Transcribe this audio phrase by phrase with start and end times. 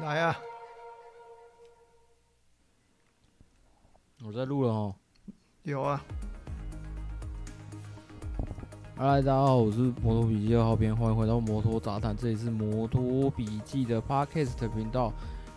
[0.00, 0.36] 来啊！
[4.24, 4.94] 我在录了哦。
[5.64, 6.02] 有啊。
[8.96, 15.12] 嗨，大家好，我是摩托笔记二号编，欢迎回到摩托杂谈，这里是摩托笔记的 Podcast 频道。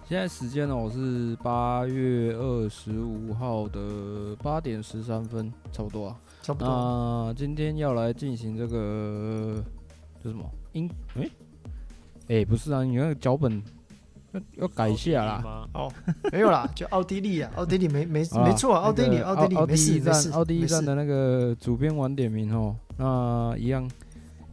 [0.06, 6.20] 现在时间呢，我是八月二十五号的八点十三分，差不多啊。
[6.42, 6.68] 差不多。
[6.68, 9.64] 那今天要来进行这个
[10.22, 10.44] 这什么？
[10.74, 10.90] 音？
[11.16, 11.32] 哎、欸？
[12.28, 13.64] 哎、欸，不是啊，你那个脚本
[14.34, 15.68] 要要改一下啦。
[15.74, 15.92] 哦，
[16.32, 22.76] 没有啦，就奥地利啊， 奥地利没没没错啊，奥地利，奥地利，奥地利站，奥地利站的那个主编晚点名哦。
[22.98, 23.90] 那一样。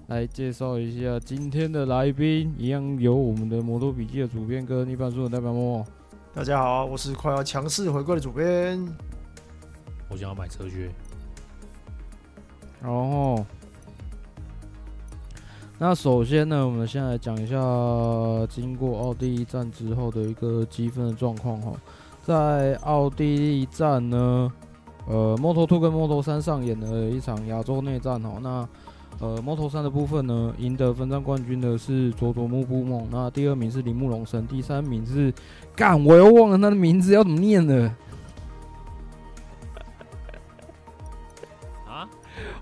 [0.08, 5.86] 来介绍一下今天的来宾，一样由我们的摩托笔记的主编跟一般书的代表莫。
[6.34, 8.84] 大家好，我是快要强势回归的主编。
[10.08, 10.90] 我想要买车靴。
[12.82, 13.46] 然后，
[15.82, 17.56] 那首先呢，我们先来讲一下
[18.50, 21.72] 经过奥地利站之后的一个积分的状况哈。
[22.22, 24.52] 在奥地利站呢，
[25.06, 28.34] 呃，Moto2 跟 Moto3 上演了一场亚洲内战哈。
[28.42, 28.68] 那
[29.20, 35.32] 呃，Moto3 的部分呢，赢得分站冠军的是佐佐木布梦，那第二名是铃木龙生，第三名是
[35.74, 37.96] 干，我又忘了他的名字要怎么念了。
[41.88, 42.06] 啊？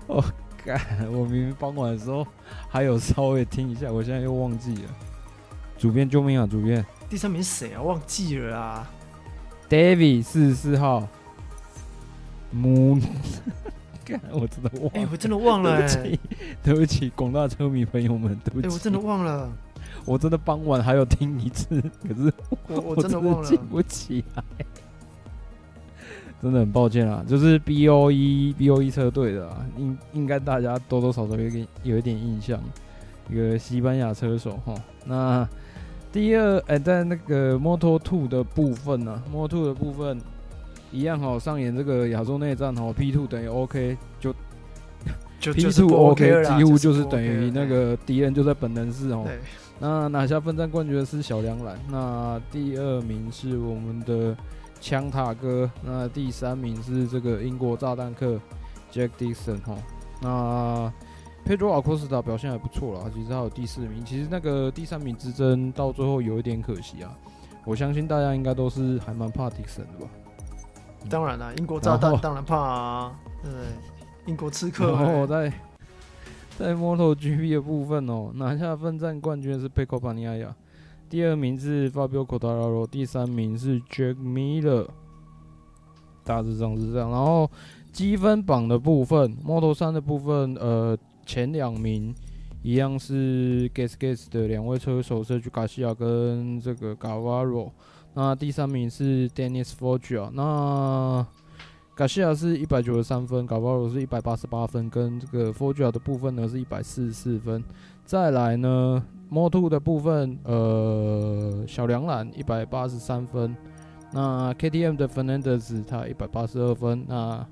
[0.07, 0.23] 哦，
[0.69, 0.79] 干，
[1.11, 2.23] 我明明傍晚的时候
[2.69, 4.89] 还有稍微听一下，我现在又忘记了。
[5.79, 6.45] 主编救命啊！
[6.45, 7.81] 主编，第三名谁啊？
[7.81, 8.87] 忘记了啊
[9.67, 11.07] ？David 四十四号。
[12.55, 13.01] Moon。
[14.31, 16.19] 我真的忘了，哎、欸，我真的忘了、欸，
[16.63, 19.51] 对不起，广大车迷朋友们，对不起，欸、我真的忘了，
[20.05, 22.31] 我真的傍晚还有听一次，可是
[22.67, 24.43] 我我真的忘了，记不起来，
[26.41, 32.59] 真的很抱歉啊，就是 B O E B O E 车队的啊，应应该大家多多少少有点有一点印象，
[33.29, 34.73] 一个西班牙车手哈。
[35.05, 35.47] 那
[36.11, 40.19] 第二，哎、欸，在那个 Moto Two 的部分呢、啊，Moto Two 的部分。
[40.91, 44.33] 一样哈，上演这个亚洲内战哦，P two 等于 OK， 就，
[45.39, 49.23] 就 P two OK，几乎就是等于那个敌人就在本能寺哦。
[49.79, 54.35] 那拿下分站冠军的是小梁兰，那第二名是我们的
[54.79, 58.39] 枪塔哥，那第三名是这个英国炸弹客
[58.91, 59.75] Jack Dixon 哈。
[60.21, 60.93] 那
[61.45, 67.17] Pedro Acosta 表现还不错啦，其实还有第四名，其实那个第三名之争到最后有一点可惜啊。
[67.65, 70.07] 我相信大家应该都是还蛮怕 Dixon 的吧。
[71.09, 73.19] 当然了，英国炸弹当然怕啊！
[73.41, 73.51] 对，
[74.25, 74.91] 英国刺客。
[74.91, 75.51] 然后在
[76.57, 80.49] 在 MotoGP 的部分哦，拿下奋战冠军的是 Pecco Bagnaia，
[81.09, 84.87] 第二名是 Fabio c o t a r a r o 第三名是 Jack Miller，
[86.23, 87.09] 大致上是这样。
[87.09, 87.49] 然后
[87.91, 92.13] 积分榜的部分，Model 三的部分，呃，前两名
[92.61, 97.71] 一样是 Gas Gas 的两位车手，社区卡西亚跟这个 Gavaro。
[98.13, 101.25] 那第三名是 Dennis Forge 啊，那。
[101.95, 107.61] 卡西亚是一百九十三分，卡巴罗是一百八十八分，跟这个 Forgia 的部分呢是一百四十四分。
[108.05, 113.55] 再来呢，，Moto2 的部分，呃，小梁兰一百八十三分，
[114.11, 117.05] 那 KTM 的 Fernandez 他一百八十二分。
[117.07, 117.45] 那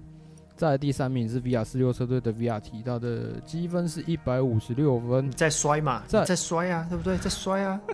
[0.56, 5.30] 在第三名是 VR 四六车队的 VRT，他的积分是一百五十六分。
[5.32, 7.16] 在摔嘛，在在摔啊，对不对？
[7.18, 7.80] 在摔啊。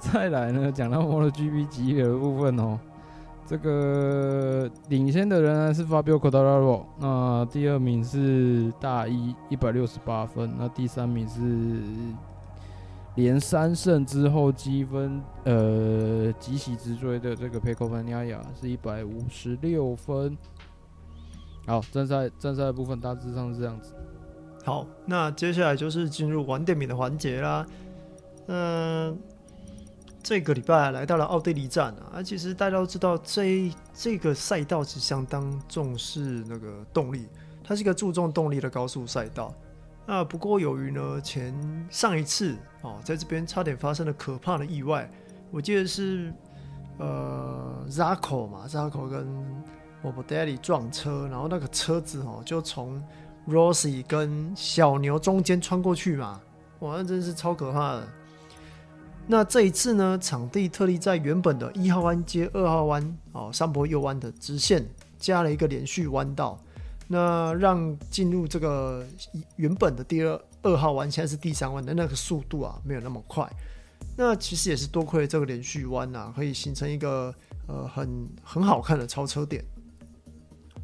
[0.00, 2.78] 再来呢，讲到 MotoGP 级别的部分哦，
[3.46, 11.42] 这个领先的仍然是 Fabio Cotararo，那第二名是大一一百六十八分，那第三名是
[13.16, 20.36] 连三胜之后积分呃急起直追的这个 Pecco Bagnaia 是一百五十六分。
[21.66, 23.94] 好，正赛正赛的部分大致上是这样子。
[24.64, 27.66] 好，那接下来就是进入晚点名的环节啦，
[28.48, 29.18] 嗯、
[30.24, 37.28] 这个礼拜来到了奥地利站啊，啊其实大家都知道这，这个赛道是相当重视那个动力，
[37.62, 39.54] 它是一个注重动力的高速赛道。
[40.06, 41.54] 那不过由于呢，前
[41.90, 45.10] 上一次哦，在这边差点发生了可怕的意外，
[45.50, 46.32] 我记得是
[46.96, 49.26] 呃 z a k o 嘛 z a k o 跟
[50.02, 52.98] Morbidelli 撞车，然后那个车子哦就从
[53.46, 56.40] Rosie 跟小牛中间穿过去嘛，
[56.78, 58.08] 哇，那真是超可怕的。
[59.26, 64.86] 那这一次呢，场地特例在原本的一号弯接二号弯哦，山坡右弯的直线
[65.18, 66.58] 加了一个连续弯道，
[67.08, 69.04] 那让进入这个
[69.56, 73.50] 原本的第二二号弯，现在是第三弯的那个速度啊，没有那么快。
[74.16, 77.34] 那其实也是多亏了这个连续弯啊，可以形成一个
[77.66, 79.64] 呃很很好看的超车点。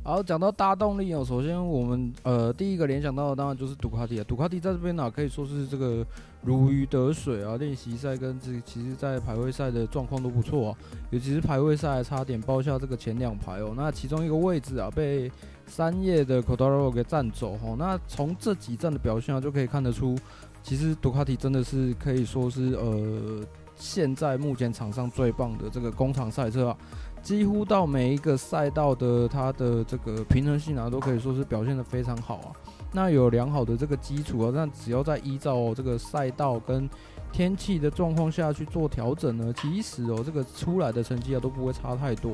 [0.02, 6.04] 好，讲到大动力哦，首先我们呃第一个联想到的当然就是杜卡迪啊，杜卡迪在这边呢、可以说是这个
[6.42, 10.78] 如鱼得水啊，练习赛跟这其实在排位赛的状况都不错啊，
[11.10, 15.30] 尤其是排位赛差点包下这个前两排哦，那其中一个位置啊被
[15.66, 20.16] 三叶的 Quartararo 给占走哦，那从这几站的表现啊就可以看得出，
[20.62, 23.44] 其实杜卡迪真的是可以说是呃
[23.76, 26.76] 现在目前场上最棒的这个工厂赛车啊。
[27.22, 32.52] 几乎到每一个赛道的它的这个平衡性啊，都可以说是表现得非常好啊。
[32.92, 36.88] 那有良好的这个基础啊，那只要在依照这个赛道跟
[37.30, 42.32] 天气的状况下去做调整呢，其实哦，这个出来的成绩啊都不会差太多。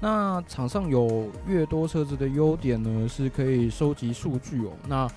[0.00, 4.70] 那场上有越多车子的优点呢，是可以收集数据哦。
[4.88, 5.08] 那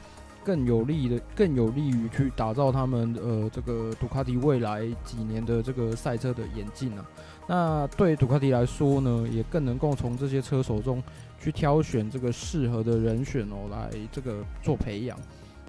[0.44, 7.06] 更有利的，更有利于去打造他们呃这个杜卡迪未来几年的这个赛车的演进啊。
[7.48, 11.02] 那对杜卡迪来说呢，也更能够从这些车手中
[11.40, 15.18] 去挑选这个适合的人选哦，来这个做培养。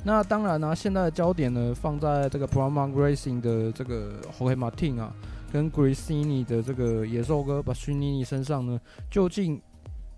[0.05, 5.13] 那当然呢、啊，现在的焦点呢放在这个 Pramac Racing 的这个 h o r e Martin 啊，
[5.53, 8.81] 跟 Gresini 的这个野兽哥 Bastianini 身上呢，
[9.11, 9.61] 究竟。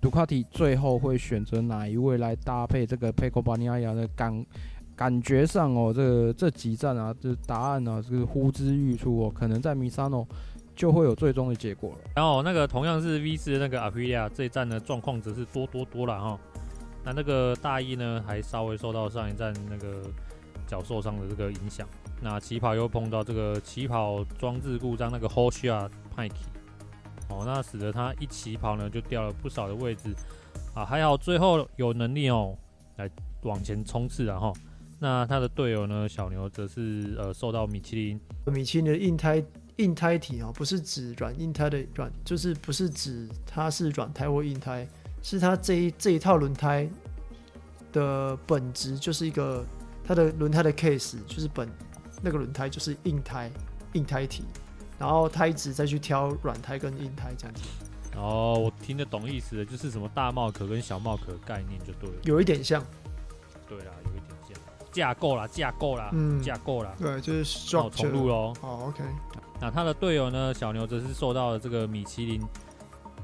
[0.01, 4.47] 杜卡迪最后会选择哪一位来搭配这个佩科巴尼亚亚的感
[4.95, 10.25] 感觉上哦，这个这几站啊，这答案呢、啊、是呼之欲出哦，可能在米萨诺
[10.79, 12.11] 就会有最终的结果了。
[12.15, 16.39] 然后那个同样是 V 四的那个阿普利亚这一站的状况则是多多多了哈。
[17.05, 20.03] 那那个大一呢还稍微受到上一站那个
[20.69, 21.87] 脚受伤的这个影响，
[22.23, 26.31] 那起跑又碰到这个起跑装置故障，那个 Hoshia Pike。
[27.29, 30.15] 哦，那使得他一起跑呢，就掉了不少的位置
[30.75, 32.57] 啊，还好最后有能力哦，
[32.97, 33.11] 来
[33.43, 34.53] 往前冲刺然后，
[34.99, 39.45] 那他的队友呢，小牛则是呃受到米其林米其林的硬胎
[39.79, 44.87] 硬胎体哦，不是指软硬胎的软，就是不是指它是软胎或硬胎，
[45.23, 46.89] 是它这一这一套轮胎
[47.93, 49.65] 的本质就是一个
[50.05, 51.69] 它的轮胎的 case 就是本
[52.23, 53.51] 那个轮胎就是硬胎
[53.95, 54.45] 硬胎体。
[54.99, 57.63] 然后他一直在去挑软胎跟硬胎这样子。
[58.17, 62.17] 哦，我听得懂意思的，就是什么大帽壳跟小帽壳概念就对了。
[62.25, 62.85] 有一点像。
[63.69, 64.59] 对啦，有一点像。
[64.91, 66.97] 架构啦，架构啦，嗯，架构啦。
[66.99, 68.53] 对，就是重重录喽。
[68.61, 69.05] 好，OK。
[69.61, 70.55] 那他的队友呢？
[70.55, 72.41] 小牛则是受到了这个米其林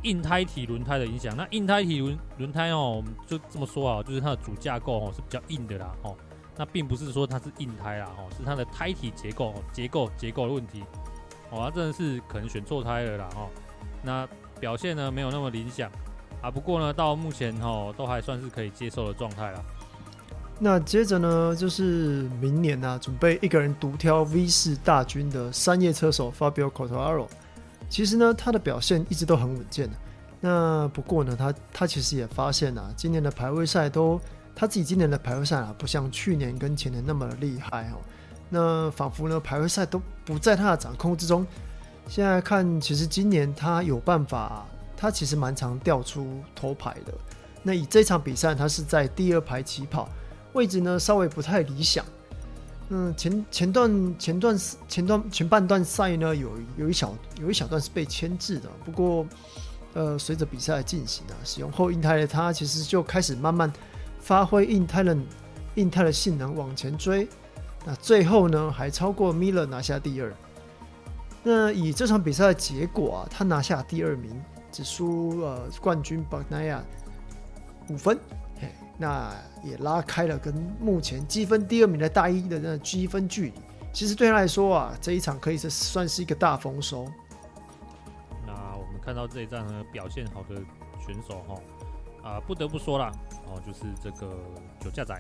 [0.02, 1.36] 硬胎体轮胎的影响。
[1.36, 6.16] 那硬胎体轮轮胎哦，就这么说啊，就是它的主架构哦是比较硬的啦哦。
[6.56, 10.84] 那并不是说它是硬胎啦哦，是它的胎体结构结构结构的问题。
[11.50, 13.48] 哦，他真的是可能选错胎了啦，哈。
[14.02, 14.28] 那
[14.58, 15.90] 表现呢没有那么理想
[16.42, 19.64] 啊，不过呢到目前哦都还算是可以接受的状态了。
[20.58, 27.26] 那接着呢就是明年呢、啊、准备一个人独挑 V 四大军的三叶车手 Fabio Quartararo，
[27.90, 29.96] 其实呢他的表现一直都很稳健的。
[30.40, 34.20] 那不过呢他他其实也发现啊，今年的排位赛都
[34.54, 37.98] 他自己今年的排位赛啊不像去年跟前年那么的厉害哦。
[38.48, 41.44] 那仿佛呢，排位赛都不在他的掌控之中。
[42.06, 44.66] 现在看，其实今年他有办法，
[44.96, 47.12] 他其实蛮常掉出头排的。
[47.62, 50.08] 那以这场比赛，他是在第二排起跑，
[50.54, 52.04] 位置呢稍微不太理想。
[52.90, 54.58] 嗯，前前段前段
[54.88, 58.68] 前段前半段赛呢，有有一小有一小段是被牵制的。
[58.84, 59.26] 不过，
[59.94, 63.72] 呃，随着比赛的进行啊，使用后硬胎的他，其实就开始慢慢
[64.20, 65.16] 发挥硬胎的
[65.76, 67.26] 硬胎的性能往前追。
[67.86, 70.32] 那最后呢，还超过 Miller 拿下第二。
[71.42, 74.30] 那以这场比赛的结果啊，他拿下第二名，
[74.70, 76.80] 只输呃冠军 Bagnaia
[77.88, 78.18] 五分，
[78.98, 83.54] 那也拉开了跟目前积分第二名的大一的那个积分距离。
[83.92, 87.06] 其实对他来说啊，这一场可以是算是一个大丰收。
[88.46, 90.56] 那我们看到这一站呢，表现好的
[91.04, 93.12] 选手哈，啊，不得不说啦，
[93.46, 94.36] 哦，就是这个
[94.80, 95.14] 酒驾仔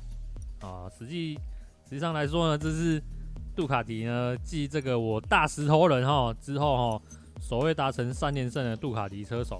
[0.60, 1.38] 啊，实际。
[1.86, 3.00] 实际上来说呢，这是
[3.54, 7.02] 杜卡迪呢继这个我大石头人哈之后哈，
[7.42, 9.58] 首位达成三连胜的杜卡迪车手。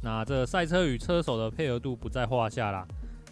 [0.00, 2.86] 那这赛车与车手的配合度不在话下啦。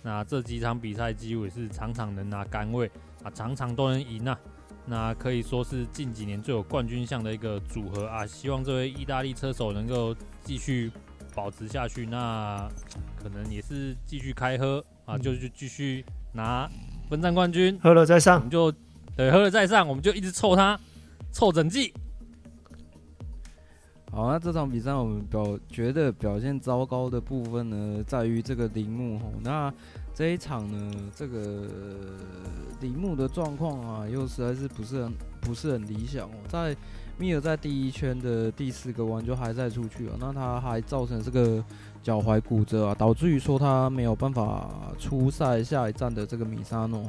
[0.09, 2.91] 那这几场比赛几乎也是场场能拿杆位
[3.23, 4.41] 啊，场场都能赢啊。
[4.87, 8.27] 那可以说是近几年最有冠军相的一个组合啊。
[8.27, 10.91] 希望这位意大利车手能够继续
[11.35, 12.07] 保持下去。
[12.07, 12.67] 那
[13.23, 16.67] 可能也是继续开喝啊，就就继续拿。
[17.11, 18.73] 分站冠军，喝了再上，我们就
[19.15, 20.81] 对，喝了再上，我们就一直凑他，
[21.31, 21.93] 凑整季。
[24.19, 29.27] 好，那这场比赛我们表觉得表现糟糕的部分呢，在于这个铃木吼。
[29.45, 29.73] 那
[30.13, 31.69] 这一场呢，这个
[32.81, 36.35] 铃木的状况啊，又实在是不是很不是很理想哦。
[36.49, 36.77] 在
[37.17, 41.65] 米尔在第一圈的第四个弯就还在出去了，那他还造成这个
[42.03, 47.05] 脚踝骨折啊，导致于说他没有办法出赛下一站的这个米沙诺。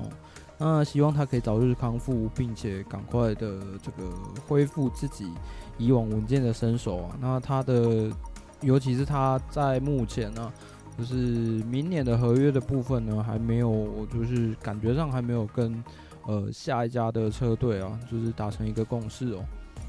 [0.61, 4.11] 那希望他可以早日康复，并且赶快的这个
[4.45, 5.31] 恢复自己
[5.77, 7.17] 以往稳健的身手啊。
[7.21, 8.11] 那他的，
[8.59, 10.51] 尤其是他在目前呢、
[10.97, 15.81] 就是明年的合约的部分呢，还没有，就是感觉上还没有跟
[16.25, 19.39] 呃下一家的车队啊，就是达成一个共识哦。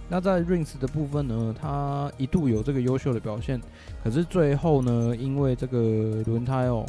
[0.08, 3.60] 那在 Rins 的部分呢，他一度有这个优秀的表现，
[4.04, 6.86] 可是最后呢，因为这个轮胎哦。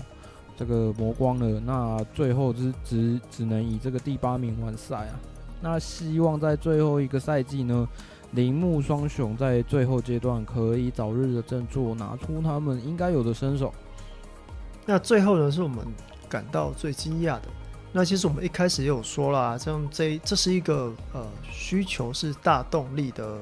[0.62, 5.20] 这个磨光了，那最后只只只能以这个第八名完赛啊。
[5.60, 7.88] 那希望在最后一个赛季呢，
[8.34, 13.74] 铃木双雄在最后阶段可以早日的振作，拿出他们应该有的身手。
[14.86, 15.80] 那最后呢，是我们
[16.30, 17.44] 感到最惊讶的。
[17.92, 23.40] 那其实我们一开始也有说啦，像这这是一个呃需求是大动力的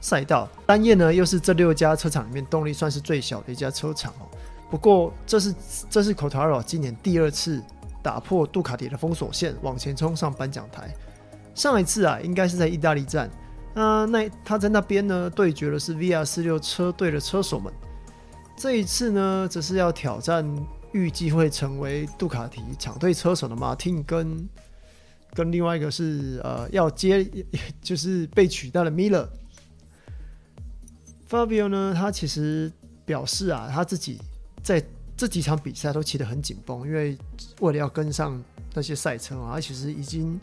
[0.00, 4.30] 赛道，单叶呢又是这六家车厂里面动力算是最小的一家车厂哦。
[4.70, 5.54] 不过，这是
[5.90, 7.60] 这是 Cotaro 今年第二次
[8.02, 10.94] 打破杜卡迪的封锁线，往前冲上颁奖台。
[11.56, 13.28] 上一次啊，应该是在意大利站，
[13.74, 17.72] 那那他在那边呢，对决的是 VR46 车队的车手们。
[18.56, 20.46] 这一次呢，则是要挑战
[20.92, 24.48] 预计会成为杜卡迪厂队车手的马丁，跟
[25.34, 27.28] 跟另外一个是呃要接
[27.82, 29.26] 就是被取代的 Miller。
[31.28, 32.72] Fabio 呢，他其实
[33.04, 34.20] 表示啊，他自己。
[34.62, 34.82] 在
[35.16, 37.16] 这几场比赛都骑得很紧绷，因为
[37.60, 38.42] 为了要跟上
[38.74, 40.40] 那些赛车啊，其实已经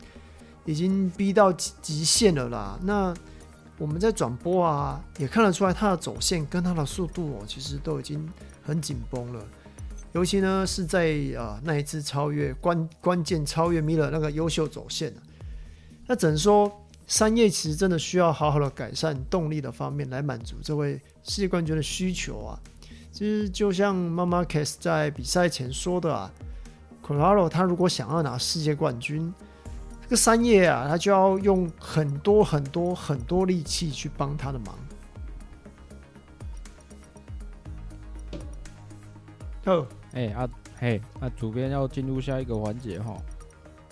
[0.64, 2.78] 已经逼到极极限了啦。
[2.82, 3.12] 那
[3.76, 8.28] 我们在转播啊，也看得出来他的走线跟他的速度哦，其实都已经
[8.62, 9.44] 很紧绷了。
[10.12, 15.20] 尤其呢是在啊那一次超越关关键超越米勒那个优秀走线啊，
[16.06, 16.70] 那只能说
[17.06, 22.60] 三叶其实真的需要好好的改善动力的方面，来满足这位世界冠军的需求啊。
[23.10, 26.30] 其实就像妈妈 Marquez 在比赛前说的啊
[27.04, 29.34] ，Quartararo 他如果想要拿世界冠军，
[30.02, 34.78] 这个三叶啊，他就要用很多很多很多力气去帮他的忙。
[39.64, 40.48] 哦，哎啊，
[40.78, 43.16] 嘿，那主编要进入下一个环节哈。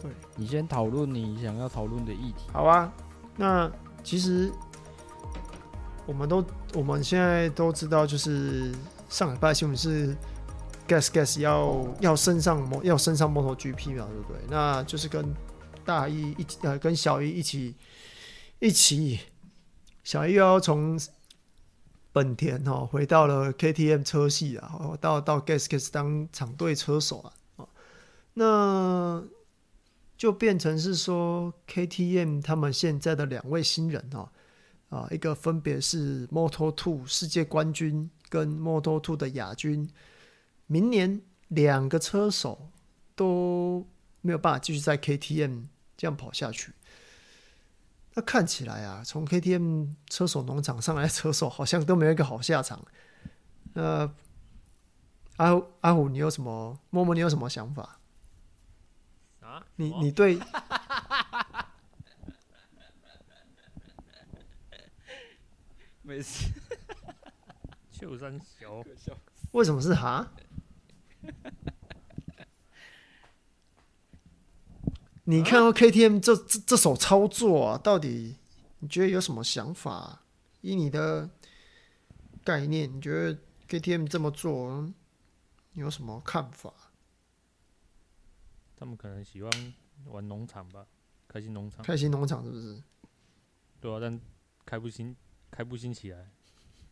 [0.00, 2.44] 对，你先讨论你想要讨论的议题。
[2.52, 2.92] 好啊，
[3.36, 3.68] 那
[4.04, 4.52] 其实
[6.06, 6.44] 我们都
[6.74, 8.72] 我们现在都知道，就是。
[9.08, 10.16] 上礼拜新闻是
[10.88, 14.40] Gas Gas 要要升上摩要升上摩托 GP 嘛，对不对？
[14.50, 15.34] 那就是跟
[15.84, 17.74] 大一一起呃跟小一一起
[18.58, 19.20] 一起，
[20.02, 20.98] 小一又要从
[22.12, 27.66] 本田哈、喔、回到了 KTM 车系啊，到到 Gas Gas 当厂队车手啊，
[28.34, 29.22] 那
[30.16, 34.32] 就变成是说 KTM 他们现在的两位新人哈
[34.88, 38.10] 啊，一个分别是 Moto2 世界冠军。
[38.28, 39.88] 跟 Moto2 的亚军，
[40.66, 42.70] 明年两个车手
[43.14, 43.86] 都
[44.20, 45.66] 没有办法继续在 KTM
[45.96, 46.72] 这样跑下去。
[48.14, 52.82] 那看起来啊，从 KTM 车手农场上来的车手好像都没有一个好下场。
[53.74, 54.10] 那
[55.36, 56.80] 阿阿虎，你有什么？
[56.90, 58.00] 默默，你有什么想法？
[59.40, 59.66] 啊？
[59.76, 60.40] 你你对？
[66.00, 66.50] 没事。
[67.98, 68.84] 秀山小，
[69.52, 70.30] 为什么是哈？
[75.24, 78.36] 你看到 KTM 这这这手操作啊，到底
[78.80, 80.20] 你觉得有什么想法？
[80.60, 81.30] 以你的
[82.44, 84.92] 概念，你觉得 KTM 这么做，
[85.72, 86.74] 有什么看法？
[88.76, 89.74] 他们可能喜欢
[90.04, 90.86] 玩农场吧，
[91.26, 91.82] 开心农场。
[91.82, 92.82] 开心农场是不是？
[93.80, 94.20] 对啊，但
[94.66, 95.16] 开不兴，
[95.50, 96.30] 开不兴起来。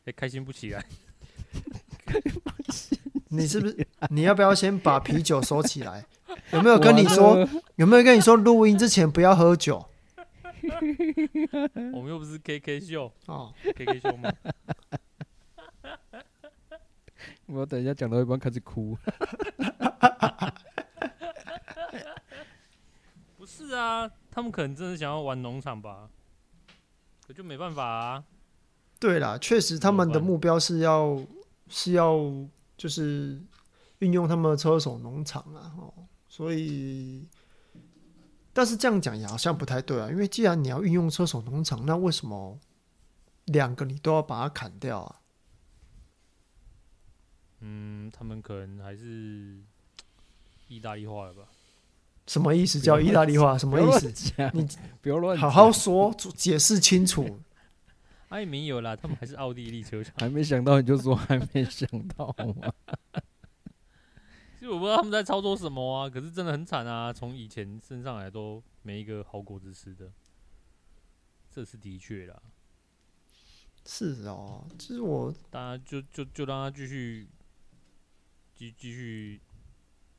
[0.04, 0.84] 也、欸、 开心不起来，
[3.28, 3.86] 你是不是？
[4.10, 6.04] 你要不要先把啤酒收起来？
[6.52, 7.46] 有没有跟你说？
[7.76, 9.84] 有没有跟你说录音之前不要喝酒？
[11.92, 14.32] 我们又不是 KK 秀哦，KK 秀吗？
[17.46, 18.96] 我等一下讲到一半开始哭。
[23.36, 26.08] 不是啊，他们可能真的想要玩农场吧？
[27.26, 28.24] 可就没办法啊。
[29.04, 31.22] 对啦，确实他们的目标是要
[31.68, 32.18] 是要
[32.74, 33.38] 就是
[33.98, 35.92] 运用他们的车手农场啊，哦，
[36.26, 37.28] 所以，
[38.54, 42.58] 但是这样讲也好像不太对啊，因为既然你要运用车手农场，那为什么
[43.44, 45.20] 两个你都要把它砍掉啊？
[47.60, 49.58] 嗯，他们可能还是
[50.68, 51.42] 意大利化了吧？
[52.26, 52.80] 什么意思？
[52.80, 54.10] 叫意大利化什么意思？
[54.54, 54.66] 你
[55.02, 57.38] 不要乱，好好说，解释清楚。
[58.34, 60.12] 还没有啦，他们还是奥地利车厂。
[60.18, 62.26] 还没想到你就说还没想到
[62.60, 62.72] 吗？
[64.58, 67.12] 其实我不知道他们在操作什么啊，可是真的很惨啊！
[67.12, 70.10] 从以前升上来都没一个好果子吃的，
[71.50, 72.42] 这是的确啦。
[73.86, 77.28] 是哦，其实我大家就就就让他继续，
[78.54, 79.40] 继继续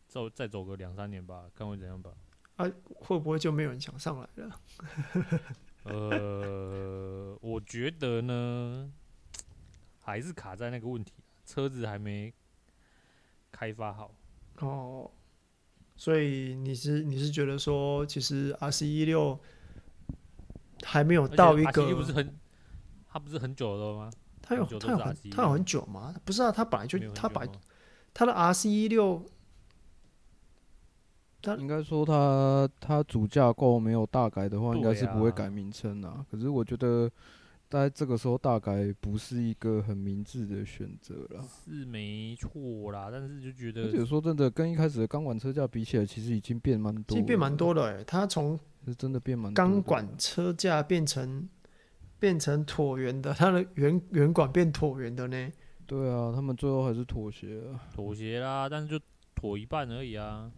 [0.07, 2.11] 走，再走个两三年吧，看会怎样吧。
[2.55, 4.61] 啊，会不会就没有人想上来了？
[5.85, 8.91] 呃，我觉得呢，
[9.99, 11.13] 还是卡在那个问题，
[11.45, 12.33] 车子还没
[13.51, 14.11] 开发好。
[14.59, 15.11] 哦，
[15.95, 19.39] 所以你是你是觉得说，其实 R C 一六
[20.83, 22.39] 还没有到一个，RC16 不是很，
[23.07, 24.11] 它不是很久了吗？
[24.41, 26.15] 它有它有很它有很久吗？
[26.23, 27.45] 不是啊，它本来就它把
[28.13, 28.33] 它的
[31.53, 31.57] RC16。
[31.59, 36.25] 应该说他他主架构没有大改的话，应该是不会改名称啊。
[36.31, 37.11] 可是我觉得
[37.69, 41.43] 在这个时候大改不是一个很明智的选择啦。
[41.65, 48.03] 是没错啦，但是就觉得，而且说真的，跟一开始的钢管车架比起来，其实已经变蛮多，其实变蛮多的哎。
[48.03, 51.49] 它从是真的变蛮钢管车架变成
[52.19, 55.51] 变成椭圆的，它的圆圆管变椭圆的呢。
[55.87, 60.51] 对啊，他们最后还是妥协了，妥协啦，但是就妥一半而已啊。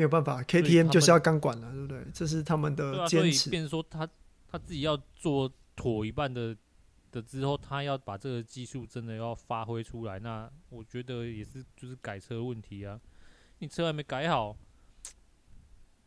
[0.00, 2.06] 没有办法，KTM 就是要钢管了，对不对？
[2.14, 3.28] 这是他们的坚持。
[3.28, 4.08] 啊，所以变成说他
[4.48, 6.56] 他自己要做妥一半的
[7.12, 12.98] 的之后，他要把这个技术真的要发挥出来，那我觉得也是就是改车问题啊。
[13.58, 14.56] 你车还没改好，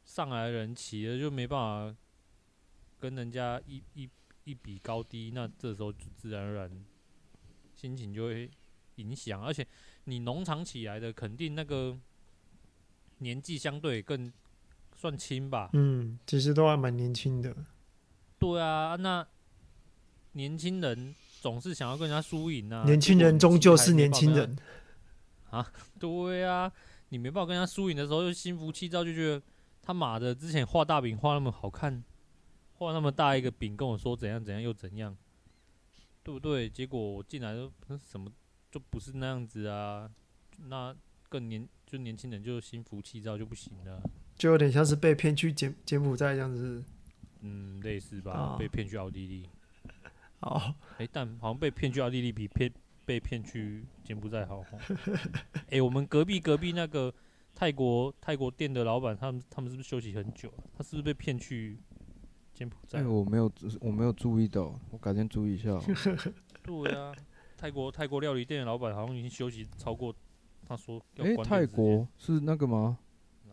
[0.03, 1.95] 上来的人骑了就没办法
[2.99, 4.09] 跟人家一一
[4.43, 6.83] 一比高低，那这时候就自然而然
[7.75, 8.49] 心情就会
[8.95, 9.63] 影响，而且
[10.05, 11.95] 你农场起来的肯定那个。
[13.23, 14.31] 年纪相对更
[14.93, 17.55] 算轻吧，嗯，其实都还蛮年轻的。
[18.37, 19.25] 对啊，那
[20.33, 22.83] 年轻人总是想要跟人家输赢啊。
[22.83, 24.55] 年轻人终究是年轻人
[25.49, 26.71] 啊， 对啊，
[27.09, 29.41] 你没办法跟人家输赢的时候，就心浮气躁，就觉得
[29.81, 32.03] 他妈的之前画大饼画那么好看，
[32.73, 35.15] 画那么大一个饼，跟我说怎样怎样又怎样，
[36.23, 36.69] 对不对？
[36.69, 38.31] 结果我进来都什么
[38.71, 40.09] 就不是那样子啊，
[40.67, 40.95] 那
[41.29, 41.67] 更年。
[41.93, 44.01] 就年轻人就心浮气躁就不行了，
[44.35, 46.83] 就有点像是被骗去柬柬埔寨这样子，
[47.41, 49.47] 嗯，类似吧，哦、被骗去奥地利。
[50.39, 52.73] 哦，哎、欸，但好像被骗去奥地利比骗
[53.05, 54.65] 被骗去柬埔寨好。
[55.53, 57.13] 哎、欸，我们隔壁隔壁那个
[57.53, 60.51] 泰国泰国店的老板，他们他们是不是休息很久？
[60.75, 61.77] 他是不是被骗去
[62.55, 63.01] 柬埔寨？
[63.01, 65.79] 哎、欸，我没有我没有注意到，我改天注意一下。
[66.63, 67.13] 对啊，
[67.55, 70.11] 泰国泰国料理店的老板好像已经休息超过。
[70.67, 72.97] 他说：“哎、欸，泰国是那个吗？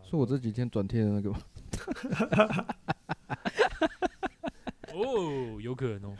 [0.03, 1.38] 是我这几天转贴的那个吗？”
[4.94, 6.16] 哦，有可能哦。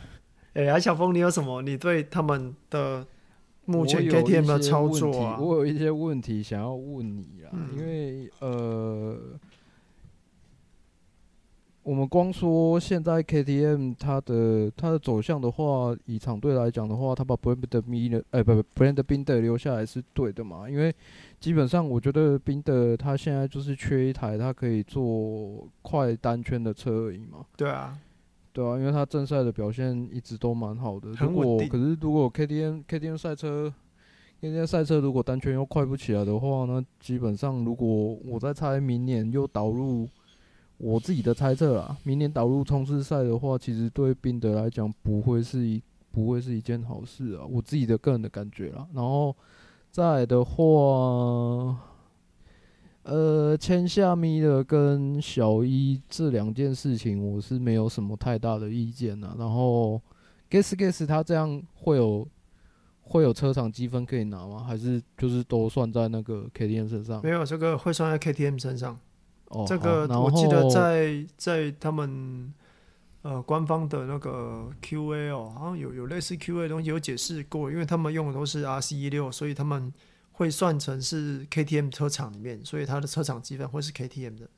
[0.55, 1.63] 哎、小峰，你有什么？
[1.63, 3.07] 你对他们的
[3.65, 5.39] 目前 KTM 的操作啊？
[5.39, 9.39] 我有一些问题想要问你啊，嗯、因为呃。
[11.83, 20.69] 我们光说现在 KTM 它的它的走向的话，以厂队来讲的话，他把 Brad Binder 哎不不 Brand Binder 留下来是对的嘛？
[20.69, 20.93] 因为
[21.39, 27.47] 基本上我觉得 Binder 他现在就是缺一台他可以做快单圈的车而已嘛。
[27.57, 27.97] 对啊，
[28.53, 31.11] 对啊，因为他正赛的表现一直都蛮好的。
[31.13, 33.73] 如果可是如果 KTM KTM 赛车
[34.43, 37.87] KTM 赛车如果单圈又快不起来的话，那基本上如果
[38.27, 40.09] 我在猜明年又导入。
[40.83, 48.87] 我自己的猜测啊，明年导入冲刺赛的话，其实对宾德来讲不会是一不会是一件好事啊，我自己的个人的感觉啦。
[48.95, 49.37] 然后
[49.91, 51.77] 再来的话，
[53.03, 59.37] 呃，签下米勒跟小一这两件事情，我是没有什么太大的意见啊。
[59.39, 60.01] 然后
[60.49, 62.27] ，Guess Gas 他这样会有
[63.03, 64.65] 会有车厂积分可以拿吗？
[64.67, 67.23] 还是就是都算在那个 KTM 身上？
[67.23, 68.99] 没有，这个会算在 KTM 身上。
[69.51, 72.53] 哦，这个我记得在在他们
[73.23, 79.93] 呃官方的那个 QA 哦，好像有有类似 QA 的东西有解释过，因为他们用的都是 RC 一六所以他们
[80.33, 84.49] 会算成是 KTM 车厂里面，所以他的车厂积分会是 KTM 的。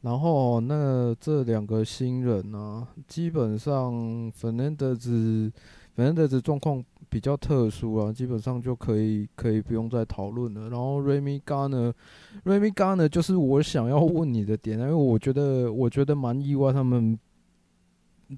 [0.00, 3.92] 然后那这两个新人呢、啊，基本上
[4.32, 5.50] Fernandez
[5.96, 6.84] Fernandez 状况。
[7.10, 10.68] 比较特殊啊，基本上就可以可以不用再讨论了。
[10.68, 17.16] 然后 Remy Gardner，Remy Gardner 就是我想要问你的点，因为我觉得我觉得蛮意外，他们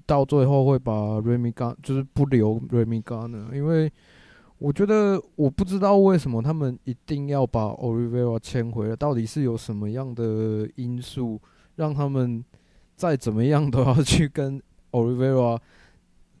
[0.05, 3.91] 到最后会把 Remy Gun 就是不留 Remy Gun 呢因为
[4.59, 11.41] 我觉得我不知道为什么他们一定要把 Olivera 签回来，到底是有什么样的因素
[11.77, 12.45] 让他们
[12.95, 15.59] 再怎么样都要去跟 Olivera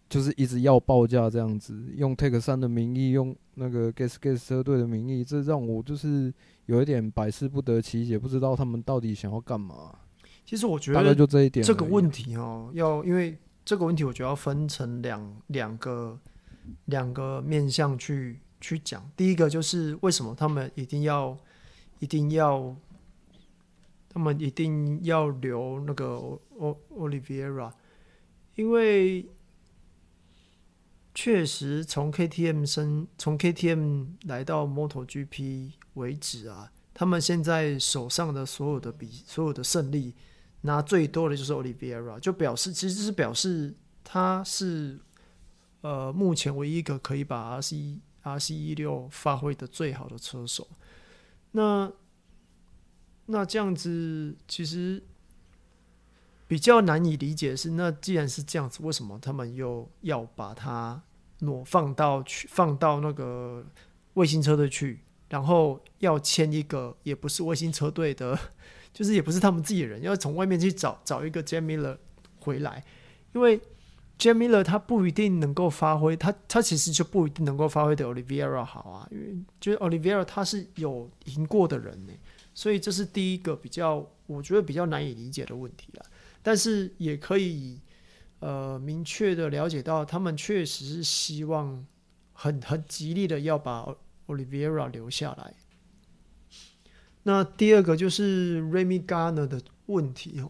[0.09, 6.33] 就是一直要报价这样子，用 Take 三的名义，用那个 Gas Gas 车队的名义，这让我就是
[6.65, 9.93] 有一点百思不得其解，不知道他们到底想要干嘛。
[10.45, 16.19] 其实我觉得大概就这一点，这个问题哦，要因为这个问题，我觉得要分成两两个。
[16.87, 21.37] 两个面向去去讲，第一个就是为什么他们一定要
[21.99, 22.75] 一定要，
[24.09, 27.71] 他们一定要留那个 O O Oliveira，，
[28.55, 29.25] 因为
[31.19, 40.13] 确实从 KTM 升从 KTM 来到 MotoGP 为止啊，他们现在手上的所有的比所有的胜利
[40.61, 44.99] 拿最多的就是奥利维拉，就表示其实是表示他是。
[45.81, 50.67] 呃，目前唯一一个可以把 RC RC 一六发挥的最好的车手，
[51.51, 51.91] 那
[53.27, 55.01] 那这样子其实
[56.47, 61.01] 比较难以理解的是，那既然是这样子，为什么他们又要把它
[61.39, 63.65] 挪放到去放到那个
[64.13, 68.37] 卫星车队去，然后要签一个也不是卫星车队的，
[68.93, 71.97] 就是也不是他们自己人，要从外面去找找一个 Jack Miller
[72.39, 72.83] 回来，
[73.33, 73.61] 因为。
[74.19, 82.13] Jack Miller 他不一定能够发挥，他他其实就不一定能够发挥的 Oliviera 好啊，因为就是 Oliviera 他是有赢过的人呢，
[82.51, 86.05] 所以这是第一个比较我觉得比较难以理解的问题了。
[86.47, 87.77] 但是也可以
[88.39, 91.85] 呃明确的了解到，他们确实是希望
[92.31, 93.85] 很很极力的要把
[94.27, 95.53] Olivera 留下来。
[97.23, 100.49] 那第二个就是 Remy Garner 的问题哦。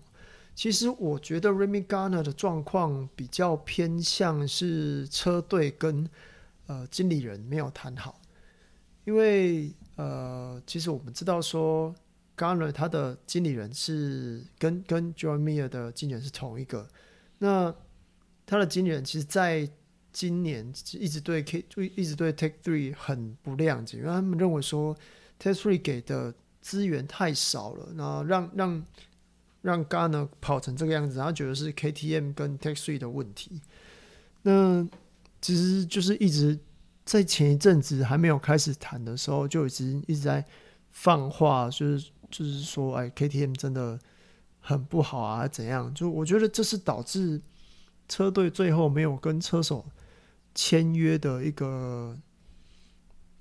[0.53, 6.07] 其实我觉得 Remy Garner 的状况比较偏向是车队跟
[6.67, 8.21] 呃经理人没有谈好，
[9.03, 11.95] 因为呃其实我们知道说
[12.37, 16.87] Garner 他的经理人是跟跟 John Mir 的经理人是同一个，
[17.39, 17.73] 那
[18.45, 19.67] 他的经理人其实在
[20.13, 24.95] 今年一直对 K 就一直对 Take Three 很不谅解，因为他们认为说
[25.39, 28.85] Take Three 给的资源太少了，那让让。
[29.63, 33.59] 让 Garner 跑成这个样子，他觉得是 KTM 跟 Take Three 的问题。
[34.43, 34.87] 那
[35.41, 36.57] 其实就是一直
[37.03, 40.45] 在前一阵子还没有开始谈的时候，就已经一直在
[40.91, 43.99] 放话，就是就是说，哎，KTM 真的
[44.59, 45.93] 很不好啊，怎样？
[45.93, 47.41] 就我觉得这是导致
[48.07, 49.85] 车队最后没有跟车手
[50.55, 52.17] 签约的一个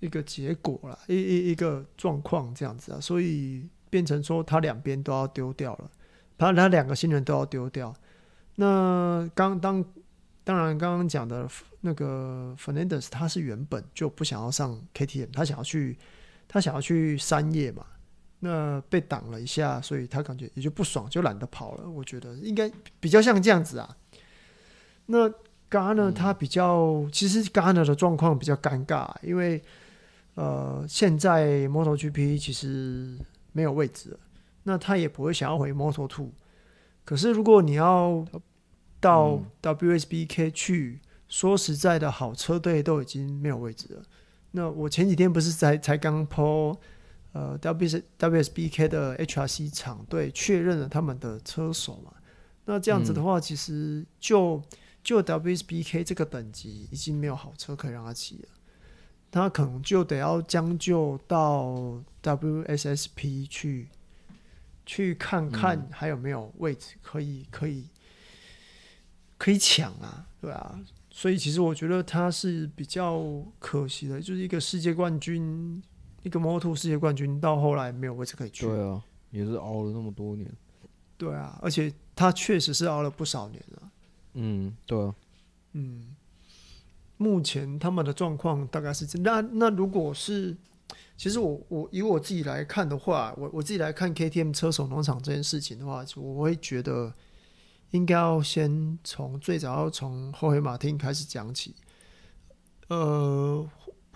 [0.01, 5.91] 一个结果了，一一一个状况这样子啊，所以变成说他两边都要丢掉了。
[6.39, 7.95] 他他两个新人都要丢掉。
[8.57, 9.85] 那刚当
[10.45, 11.49] 当然刚刚讲的
[11.81, 15.99] 那个 Fernandez，他是原本就不想要上 KTM，他想要去
[16.47, 17.85] 他想要去山叶嘛。
[18.47, 21.91] 那被挡了一下，所以他感觉也就不爽，就懒得跑了。
[21.91, 23.97] 我觉得应该比较像这样子啊。
[25.07, 25.29] 那
[25.69, 29.61] Gardner 他比较，嗯、其实 Gardner 的状况比较尴尬，因为
[30.35, 33.19] 呃现在 MotoGP 其实
[33.53, 34.21] 没有位置了。
[34.63, 36.29] 那他也不会想要回 Moto2，
[37.05, 38.25] 可是如果你要
[39.01, 44.03] 到 WSBK 去，嗯、说实在的，好车队都已经没有位置了。
[44.53, 46.77] 那我前几天不是才才刚 po
[47.33, 52.13] 呃 W WSBK 的 HRC 厂队确认了他们的车手嘛？
[52.65, 54.63] 那这样子的话，其实就
[55.03, 58.49] 就 WSBK 这个等级已经没有好车可以让他骑了，
[59.31, 63.89] 他可能就得要将就到 WSSP 去。
[64.89, 67.89] 去看看还有没有位置可以可以
[69.37, 70.79] 可以抢啊，对啊，
[71.11, 73.21] 所以其实我觉得他是比较
[73.59, 75.83] 可惜的，就是一个世界冠军，
[76.27, 78.67] 一个摩托世界冠军，到后来没有位置可以去。
[78.67, 80.51] 对啊，也是熬了那么多年。
[81.17, 83.83] 对啊，而且他确实是熬了不少年了。
[84.35, 85.15] 嗯，对啊。
[85.73, 86.17] 嗯，
[87.17, 89.19] 目前他们的状况大概是这。
[89.21, 90.57] 那那如果是。
[91.19, 97.11] 其实我我以我自己来看的话，我我自己来看 KTM 车手农场这件事情的话，我会觉得
[97.93, 101.75] 应该要先从最早要从后黑马丁开始讲起，
[102.89, 103.67] 呃，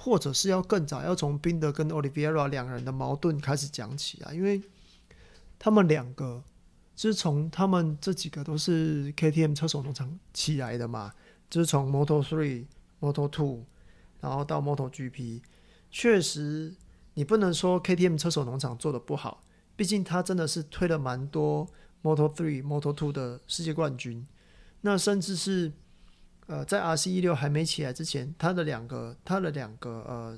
[0.03, 4.63] 或者是要更早要从宾德跟 Olivera 两个人的矛盾开始讲起啊，因为
[5.59, 6.43] 他们两个
[6.97, 11.13] 就是从他们这几个都是 KTM 车手农场起来的嘛，
[11.51, 12.65] 就是从 Moto3、
[13.01, 13.61] Moto2，
[14.23, 15.43] 然后到 MotoGP，
[15.91, 16.75] 确实。
[17.15, 19.43] 你不能说 KTM 车手农场做得不好，
[19.77, 21.69] 毕竟他真的是推了蛮多
[22.05, 24.25] Moto3、Moto2 的世界冠军，
[24.83, 25.73] 那甚至是
[26.51, 30.37] 呃，在 RC 一六还没起来之前，他的两个他的两个呃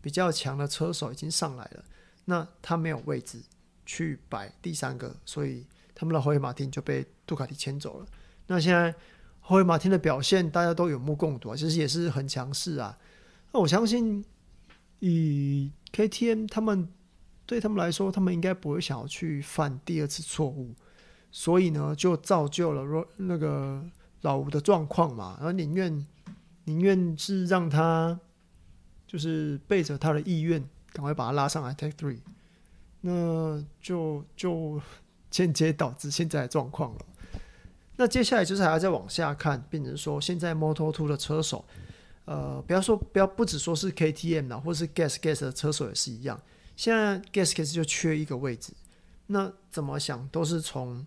[0.00, 1.84] 比较强的车手已经上来了，
[2.26, 3.42] 那他没有位置
[3.84, 8.06] 去摆第三个，所以他们的霍伊马汀就被杜卡迪牵走了。
[8.46, 8.94] 那现在
[9.40, 12.96] 霍伊马汀的表现大家都有目共睹啊，其实也是很强势啊。
[13.50, 14.24] 那我相信
[15.00, 16.88] 以 KTM 他们
[17.44, 20.76] 对他们来说，他们应该不会想要去犯第二次错误，
[21.32, 23.84] 所以呢，就造就了若那个。
[24.24, 26.06] 老吴的状况嘛，然后宁愿
[26.64, 28.18] 宁愿是让他
[29.06, 32.20] 就是背着他的意愿，赶快把他拉上来 take Three，
[33.02, 34.80] 那就就
[35.30, 37.00] 间接导致现在的状况了。
[37.96, 41.62] 那接下来就是还要再往下看，变成说现在 Moto Two 的车手，
[42.24, 46.40] 呃，不要说不要不只说是 KTM 啦，或是 Gasgas 的车手也是一样，
[46.76, 48.72] 现在 Gasgas 就缺一个位置，
[49.26, 51.06] 那怎么想都是从。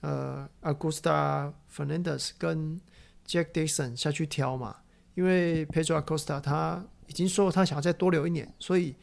[0.00, 2.80] 呃，Augusta Fernandez 跟
[3.26, 4.76] Jack Dixon 下去挑嘛，
[5.14, 8.94] 因为 Pedro Acosta 他已经说他想要再多留一年，所以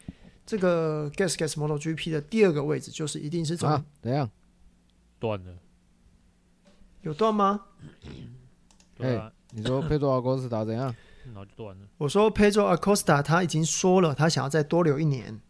[0.45, 4.29] 这个 Gasgas MotoGP 的第二个位置就是一定是从、啊、怎样
[5.19, 5.53] 断了？
[7.01, 7.65] 有断吗？
[8.99, 10.95] 哎、啊，你说 Pedro Acosta 怎样？
[11.25, 11.87] 然后就断了。
[11.97, 15.41] 我说 Pedro Acosta 他已经说了，他想要再多留一年。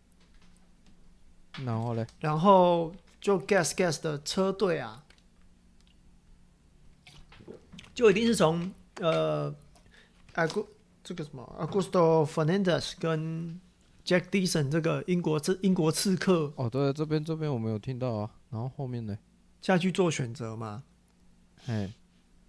[1.64, 2.06] 然后嘞？
[2.20, 5.05] 然后就 Gasgas 的车队啊。
[7.96, 9.52] 就一定是从呃，
[10.34, 10.68] 阿古
[11.02, 13.60] 这个什么，Augusto Fernandez 跟
[14.06, 19.18] Jack Dixon 这个英国刺英国刺客哦，对，这边这边我没有听到啊，然后后面呢
[19.62, 20.84] 下去做选择嘛？
[21.68, 21.94] 哎，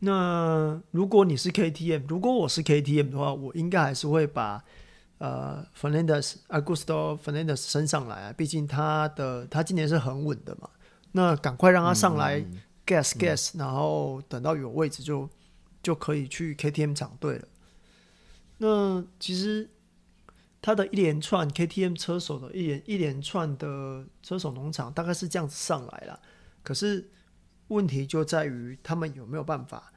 [0.00, 4.62] 那如果你是 KTM，如果我是 KTM 的话，我应该还是会把
[5.18, 10.68] 呃 Fernandez Augusto Fernandez 升上来啊，毕竟他的他今年是很稳的嘛，
[11.12, 12.40] 那赶快让他上来。
[12.40, 15.28] 嗯 gas gas，然后等到有位置就
[15.82, 17.48] 就可以去 KTM 厂队了。
[18.58, 19.68] 那其实
[20.62, 26.20] 他的一连串 KTM 车手的一连一连串的车手农场大概是这样子上来了。
[26.62, 27.10] 可是
[27.68, 29.92] 问题就在于他们有没有办法，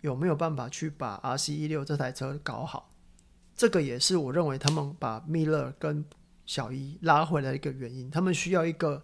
[0.00, 2.94] 有没有办法去把 RC 一六这台车搞好？
[3.54, 6.04] 这个也是我认为他们把 Miller 跟
[6.46, 8.10] 小一拉回来的一个原因。
[8.10, 9.02] 他们需要一个，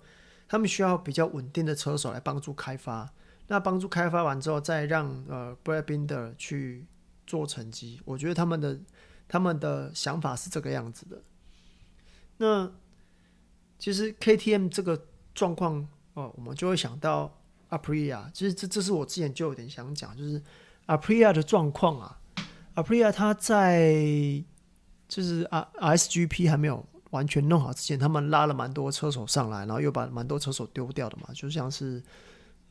[0.48, 3.12] 他们需要比较稳定的车手来帮助开发。
[3.46, 6.86] 那帮助开发完之后，再让呃 Brad Binder 去
[7.26, 8.80] 做成绩，我觉得他们的
[9.28, 11.20] 他们的想法是这个样子的。
[12.38, 12.72] 那
[13.78, 18.30] 其实 KTM 这个状况哦，我们就会想到 Aprilia。
[18.32, 20.42] 其实这这是我之前就有点想讲，就是
[20.86, 22.18] Aprilia 的状况啊。
[22.76, 24.02] Aprilia 它在
[25.06, 32.02] 就是 R RSGP 还没有完全弄好之前，他们拉了蛮多车手上来，然后又把蛮多车手丢掉的嘛，就像是。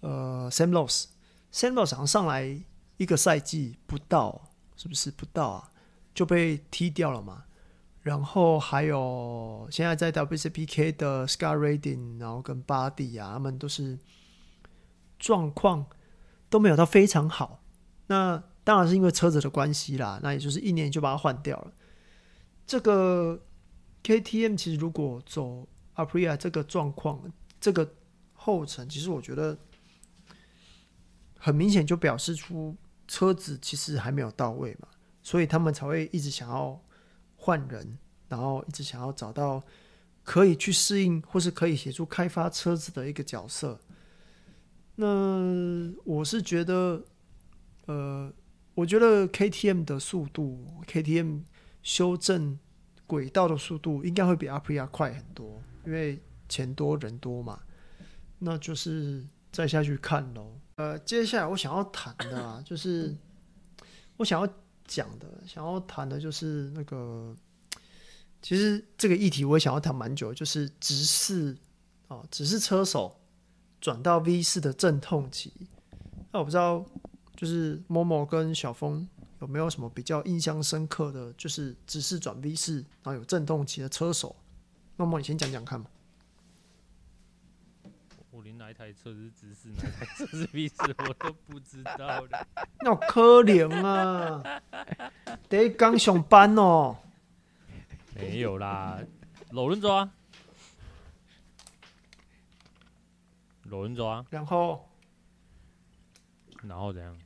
[0.04, 2.62] 呃，Sam Lowe's，Sam Lowe's 好像上来
[2.98, 5.72] 一个赛季不到，是不是不到啊？
[6.14, 7.46] 就被踢掉了嘛。
[8.02, 13.98] 然后还有现在在 WCPK 的 Scar Redding，然后跟 Buddy 啊，他们都是
[15.18, 15.86] 状况
[16.50, 17.64] 都没有到非常好。
[18.08, 20.20] 那当然是因为车子的关系啦。
[20.22, 21.72] 那也就是一年就把它换掉了。
[22.68, 23.42] 这个
[24.04, 27.90] KTM 其实如果走 Aprilia 这个状况，这个
[28.34, 29.58] 后程，其实我觉得。
[31.46, 32.74] 很明显就表示出
[33.06, 34.88] 车子其实还没有到位嘛，
[35.22, 36.82] 所以他们才会一直想要
[37.36, 37.98] 换人，
[38.30, 39.62] 然后一直想要找到
[40.24, 43.78] 可以去适应或是可以协助开发车子的一个角色。
[44.96, 47.04] 那我是觉得，
[47.88, 48.32] 呃，
[48.74, 51.42] 我觉得 KTM 的速度，KTM
[51.82, 52.58] 修正
[53.06, 57.60] 轨道的速度应该会比 Aprilia 快很多，因为钱多人多嘛。
[58.40, 60.58] 那就是再下去看喽。
[60.76, 63.16] 呃，接下来我想要谈的啊， 就是
[64.18, 64.54] 我想要
[64.86, 67.36] 讲的，想要谈的就是那个，
[68.42, 71.56] 其实这个议题我也想要谈蛮久，就是直视
[72.08, 73.16] 哦，直四车手
[73.80, 75.54] 转到 V 四的阵痛期。
[76.32, 76.84] 那我不知道，
[77.36, 79.08] 就是 Momo 跟小峰
[79.42, 84.36] 有没有什么比较印象深刻的，就是直四转 V 四，然后有阵痛期的车手。
[84.98, 85.86] Momo，你先讲讲看嘛。
[88.52, 90.76] 哪一台车是直四，哪一台车是 V 四，
[91.08, 92.48] 我都不知道的。
[92.82, 94.62] 那可怜啊！
[95.48, 96.98] 得刚上班哦。
[98.16, 99.00] 没有啦，
[99.52, 100.10] 老人抓，
[103.64, 104.26] 老人抓。
[104.30, 104.88] 然后，
[106.64, 107.18] 然后怎样？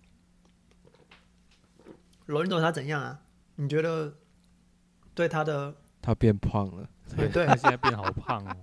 [2.28, 3.20] 老人抓他怎样啊？
[3.56, 4.14] 你觉得
[5.14, 5.76] 对他的？
[6.02, 6.88] 他变胖了。
[7.16, 8.56] 对对，他现在变好胖哦。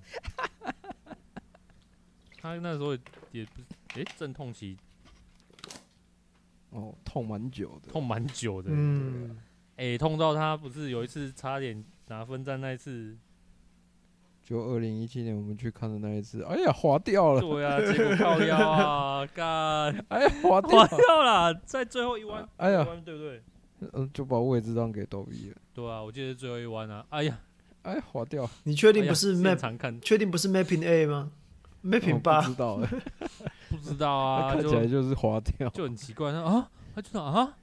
[2.45, 2.93] 他那时候
[3.33, 4.77] 也不是，哎，阵痛期，
[6.73, 8.69] 哦，痛蛮久的，痛蛮久的。
[8.71, 9.35] 嗯，
[9.77, 13.17] 哎、欸，痛到他不是有一次差点拿分站那一次，
[14.45, 17.41] 就二零一七年我们去看的那一次，哎呀，滑掉了。
[17.41, 23.43] 对啊，结果靠腰啊，干， 哎呀，滑掉滑掉了，在最后一弯，哎呀，对不对？
[23.95, 25.57] 嗯，就把位置让给逗比了。
[25.73, 27.41] 对啊，我记得最后一弯啊，哎呀，
[27.85, 28.47] 哎，滑掉。
[28.65, 29.79] 你确定不是 map？
[29.79, 31.33] 看确、哎、定不是 mapping A 吗
[31.85, 32.43] ？mapping 八、哦？
[32.43, 33.01] 不知道哎、欸，
[33.71, 36.33] 不知道啊， 看起来就是滑掉，就，很奇怪。
[36.33, 37.57] 他啊，他就说啊，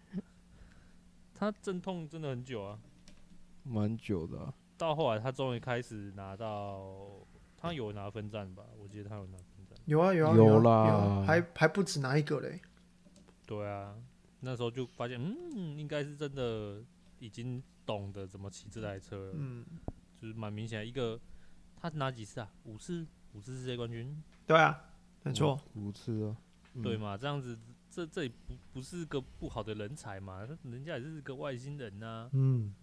[1.34, 2.80] 他阵痛真的很久啊，
[3.64, 4.54] 蛮久的、啊。
[4.78, 6.82] 到后来他终于开始拿到，
[7.58, 8.64] 他有拿分站吧？
[8.80, 9.78] 我记得他有拿分站。
[9.86, 12.60] 有啊有啊有啦，有啊、还还不止拿一个嘞。
[13.46, 13.96] 对啊，
[14.40, 16.84] 那时候就发现，嗯，应该是真的
[17.20, 19.34] 已经懂得怎么骑这台车了。
[19.36, 19.66] 嗯，
[20.20, 21.20] 就是蛮明显，一个
[21.76, 22.52] 他拿几次啊？
[22.64, 24.22] 五次，五次世界冠军。
[24.46, 24.82] 对啊，
[25.24, 26.38] 没错，五次啊。
[26.74, 27.18] 嗯、对嘛？
[27.18, 27.58] 这样子，
[27.90, 30.48] 这这里不不是个不好的人才嘛？
[30.64, 32.30] 人家也是个外星人呐、啊。
[32.34, 32.74] 嗯，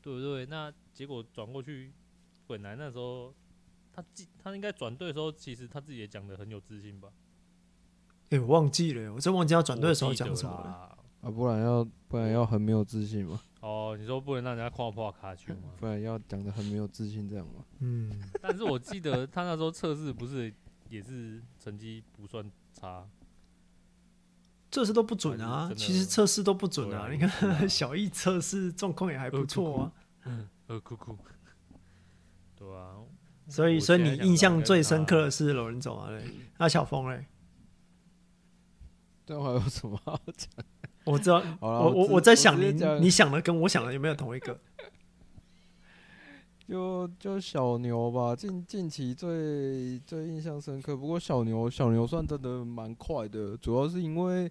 [0.00, 0.46] 对不对？
[0.46, 1.92] 那结果转过去，
[2.46, 3.34] 本来那时候
[3.92, 4.04] 他
[4.42, 7.08] 他应该转队的时候，其实他自己也讲的很有自信吧？
[8.30, 10.96] 哎、欸，我忘记了，我真忘记他转队的时候讲什么了。
[11.22, 13.40] 啊，不然要不然要很没有自信嘛？
[13.62, 15.70] 哦，你说不能让人家夸破卡丘吗？
[15.78, 17.64] 不然要讲的很没有自信这样吗？
[17.78, 20.52] 嗯，但是我记得他那时候测试不是
[20.88, 23.06] 也是成绩不算差，
[24.70, 25.72] 测试都不准啊。
[25.76, 27.06] 其实测试都不准啊。
[27.06, 29.92] 啊你看、啊、 小易测试状况也还不错啊。
[30.24, 31.16] 嗯，呃，酷酷。
[32.56, 32.96] 对啊。
[33.48, 36.10] 所以，所以你印象最深刻的是罗仁总啊？
[36.10, 36.24] 嘞，
[36.58, 37.26] 那小峰嘞？
[39.24, 40.64] 这还有什么好讲？
[41.04, 44.58] 我知道，我我我在想你你想的跟我想的有没有同一个？
[46.68, 50.96] 就就小牛吧，近近期最最印象深刻。
[50.96, 54.50] 不过小牛小牛算真的蛮快的，主要是因为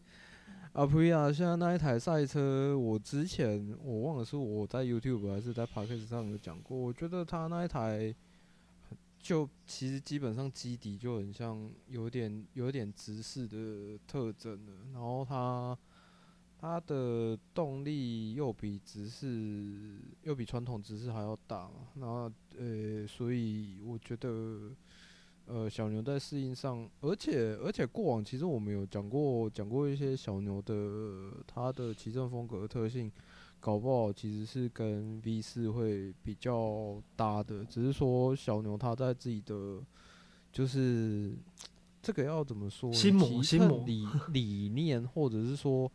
[0.74, 8.14] 阿普利亚现在那一台赛车，我之前我忘了是我在 YouTube 还是在 Podcast 上有讲过，我觉得他那一台。
[9.24, 15.78] 就其实基本上基底就很像有点有点直视的特征了，然后它
[16.62, 24.72] 它的动力又比直视又比传统直视还要大嘛，然后呃，所以我觉得
[25.48, 33.12] 呃小牛在适应上，而且而且过往其实我们有讲过讲过一些小牛的它的骑乘风格的特性。
[33.64, 39.80] 搞不好其实是跟 V 四会比较搭的，只是说小牛它在自己的
[40.52, 41.32] 就是
[42.02, 42.92] 这个要怎么说？
[42.92, 45.92] 心魔心魔理 理念，或者是说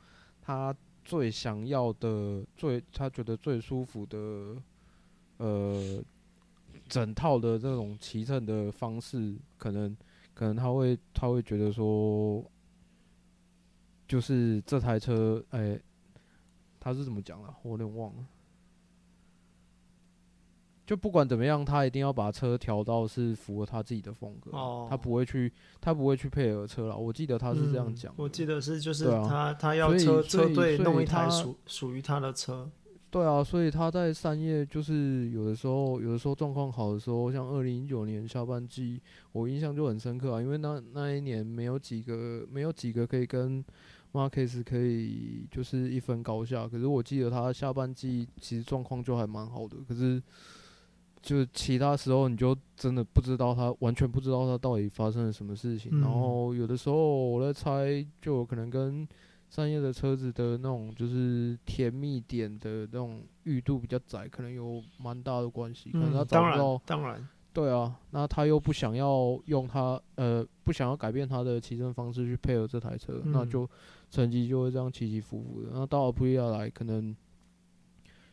[0.46, 0.72] 他
[1.04, 4.56] 最想要的、最他觉得最舒服的，
[5.38, 6.00] 呃，
[6.88, 9.96] 整套的这种骑乘的方式，可能
[10.34, 12.48] 可能他会他会觉得说，
[14.06, 15.80] 就是这台车，哎、
[16.78, 17.52] 他是怎么讲的？
[17.62, 18.24] 我有点忘了。
[20.86, 24.52] 就不管怎么样，他一定要把车调到是符合他自己的风格。
[24.52, 24.86] 哦。
[24.88, 26.96] 他不会去，他不会去配合车了。
[26.96, 28.14] 我记得他是这样讲、嗯。
[28.18, 32.70] 我记得是，就是他、啊、他要车车队弄一台属属于他的车。
[33.10, 43.64] 对啊，所以他在三叶就是有的时候，有的时候状况好的时候，像二零一九年下半季，我印象就很深刻啊，因为那那一年没有几个，没有几个可以跟。
[44.12, 50.22] Marquez 可以就是一分高下，可是我记得他下半季其实状况就还蛮好的，可是
[51.26, 55.90] 就其他时候你就真的不知道他完全不知道他到底发生了什么事情。
[55.92, 59.06] 嗯、然后有的时候我在猜，就有可能跟
[59.50, 65.90] 三叶的车子的那种就是甜蜜点的那种裕度比较窄，可能有蛮大的关系。
[65.90, 67.28] 可能他找不到，当然，当然。
[67.52, 73.68] 对啊，那他又不想要用他呃不想要改变他的骑乘方式去配合这台车，嗯、那就
[74.10, 75.70] 成绩就会这样起起伏伏的。
[75.72, 77.16] 那到了普利亚来，可能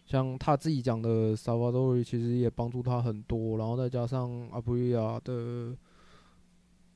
[0.05, 5.75] 像他自己讲的，Savadori 其实也帮助他很多，然后再加上阿普利亚的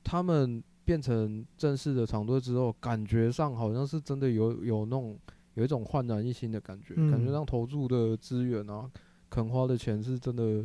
[0.04, 5.18] 他们变成正式的长队之后，感觉上好像是真的有有那种
[5.56, 8.90] 有一种焕然一新的感觉，嗯、感觉上投注的资源啊，
[9.30, 10.64] 肯花的钱是真的。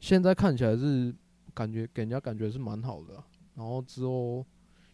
[0.00, 1.14] 现在看起来是
[1.52, 3.22] 感觉给人家感觉是蛮好的，
[3.54, 4.42] 然后之后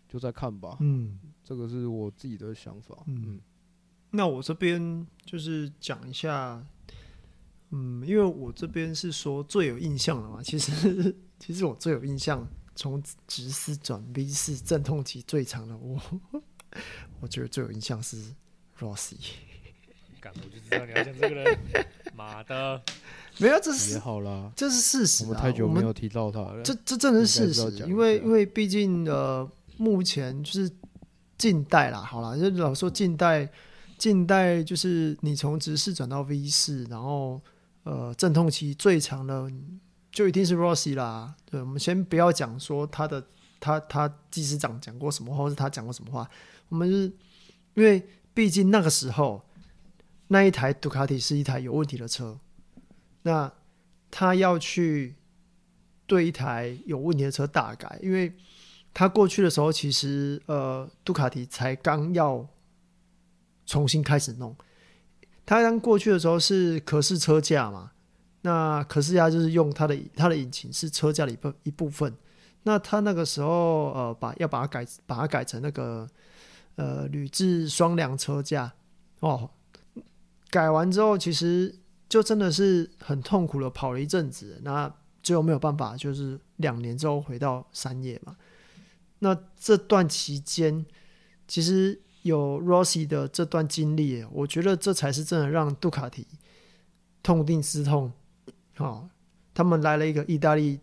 [0.09, 0.77] 就再看吧。
[0.81, 2.97] 嗯，这个是我自己的想法。
[3.07, 3.41] 嗯，嗯，
[4.11, 6.67] 那我这边就是讲一下，
[7.71, 10.41] 嗯，因为我这边是说最有印象的嘛。
[10.43, 16.01] 其实， 其实我最有印象，从直四转 V 四阵痛期最长的我，
[17.21, 18.17] 我觉得最有印象是
[18.79, 19.17] Rossi。
[20.21, 21.59] 干，我就知道你要讲这个人，
[22.17, 22.83] 妈的！
[23.39, 25.27] 没有，这是也好啦，这是事实、啊。
[25.29, 26.63] 我们太久没有提到他了。
[26.63, 30.71] 这这真的是事实，因为因为毕竟呃，目前就是
[31.37, 33.47] 近代啦，好啦，就老说近代，
[33.99, 37.41] 近代就是你从直视转到 V 四，然后
[37.87, 39.49] 呃阵痛期最长的
[40.11, 41.35] 就一定是 Rossi 啦。
[41.45, 43.25] 对，我们先不要讲说他的
[43.61, 46.29] 他他技师长讲过什么话，或是他讲过什么话，
[46.69, 47.05] 我们是
[47.75, 49.43] 因为毕竟那个时候
[50.27, 52.39] 那一台杜卡迪是一台有问题的车，
[53.23, 53.53] 那
[54.11, 55.15] 他要去
[56.07, 58.35] 对一台有问题的车大改，因为。
[58.99, 62.49] 他过去的时候，其实呃，杜卡迪才刚要
[63.67, 64.57] 重新开始弄。
[65.47, 67.93] 他刚过去的时候是可视车架嘛，
[68.43, 72.13] 那可视架就是用它的它的引擎是车架的一部一部分。
[72.65, 76.07] 那他那个时候呃，把要把它改把它改成那个
[76.75, 78.73] 呃铝制双梁车架
[79.21, 79.49] 哦。
[80.51, 81.73] 改完之后，其实
[82.09, 84.93] 就真的是很痛苦的跑了一阵子，那
[85.23, 88.37] 最后没有办法，就是两年之后回到山叶嘛。
[89.21, 90.85] 那这段期间，
[91.47, 96.27] 其实有 Rossi 的这段经历，我觉得这才是真的让杜卡迪
[97.23, 98.13] 痛定思痛。
[98.79, 99.09] 哦，
[99.55, 100.81] 他们来了一个意大利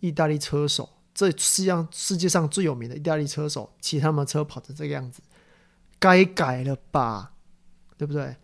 [0.00, 5.22] 意大利车手，这世界上世界上最有名的意大利车手，骑他们车跑成这个样子，
[5.98, 7.32] 该改了吧？
[7.96, 8.36] 对不对？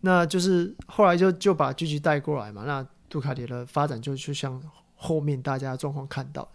[0.00, 2.64] 那就是后来就就把 GG 带过来嘛。
[2.66, 4.62] 那杜卡迪的发展就就像
[4.94, 6.46] 后面大家状况看到。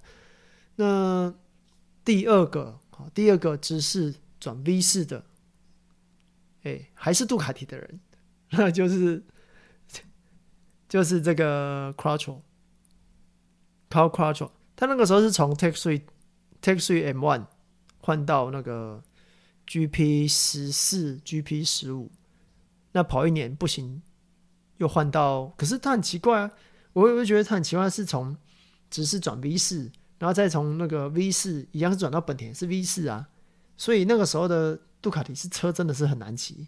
[0.75, 1.33] 那
[2.05, 5.25] 第二个，好，第二个只是转 V 四的，
[6.63, 7.99] 哎、还是杜卡迪的人，
[8.51, 9.23] 那就是
[10.87, 16.01] 就是这个 Quattro，Cal Quattro，他那个时候是从 Tech 3
[16.61, 17.45] Tech 3 M1
[17.99, 19.03] 换到那个
[19.67, 22.11] GP 十四 GP 十五，
[22.93, 24.01] 那跑一年不行，
[24.77, 26.51] 又换到，可是他很奇怪啊，
[26.93, 28.37] 我会觉得他很奇怪，是从
[28.89, 29.91] 直四转 V 四。
[30.19, 33.29] 然后再从那个 V 四一样是转到本田是 V 四啊，
[33.79, 36.67] 所以那个时候的杜卡迪是车真的是很难骑。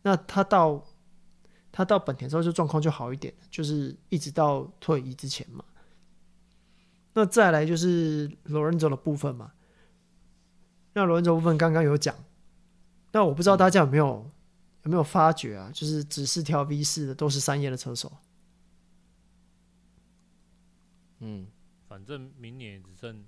[0.00, 0.82] 那他到
[1.70, 5.62] 他到本田之后就状况就好一点，就是一直到退役之前嘛。
[7.12, 9.52] 那再来就是 Lorenzo 的部分嘛。
[10.94, 12.16] 那 Lorenzo 部分刚刚有讲，
[13.12, 14.30] 那我不知道大家有没有
[14.84, 15.70] 有没有发觉啊？
[15.74, 18.10] 就是只是挑 V 四的都是三叶的车手。
[21.18, 21.46] 嗯。
[21.86, 23.22] 反正明年只剩，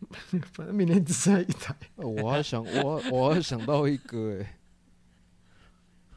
[0.52, 1.76] 反正明年只剩一台。
[1.96, 4.58] 我还想，我我还想到一个哎，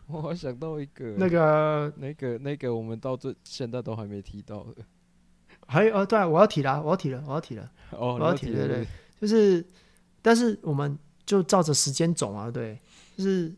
[0.08, 4.84] 我还想到一个，那个那个那个，我们到这现在都还没提到的。
[5.68, 7.72] 还有啊，对啊，我要提了，我要提了，我要提了。
[7.92, 8.88] 哦，我要提，对对，
[9.22, 9.66] 就是，
[10.22, 12.78] 但是我们就照着时间走啊，对，
[13.16, 13.54] 就是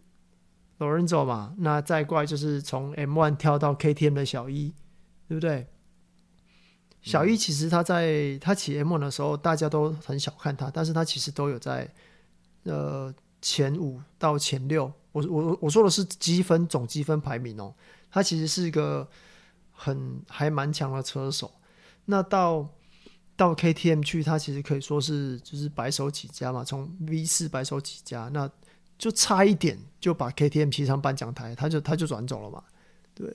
[0.79, 4.73] Lorenzo 嘛，那再过来就是从 M1 跳到 KTM 的小一，
[5.27, 5.67] 对不对？
[7.05, 11.87] 小一其实他在他骑 M1 的时候，大家都很小看他，但是他其实都有在
[12.63, 14.91] 呃前五到前六。
[15.11, 17.71] 我我我说的是积分总积分排名哦，
[18.09, 19.07] 他其实是一个
[19.71, 21.51] 很还蛮强的车手。
[22.05, 22.67] 那到
[23.35, 28.49] 到 KTM 去，他其实可以说是就是白手起家嘛，从 V 四白手起家，那
[28.97, 32.63] 就差一点就把 KTM 骑上颁奖台，他就他就转走了嘛。
[33.13, 33.31] 对，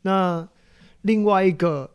[0.00, 0.48] 那
[1.02, 1.90] 另外一个。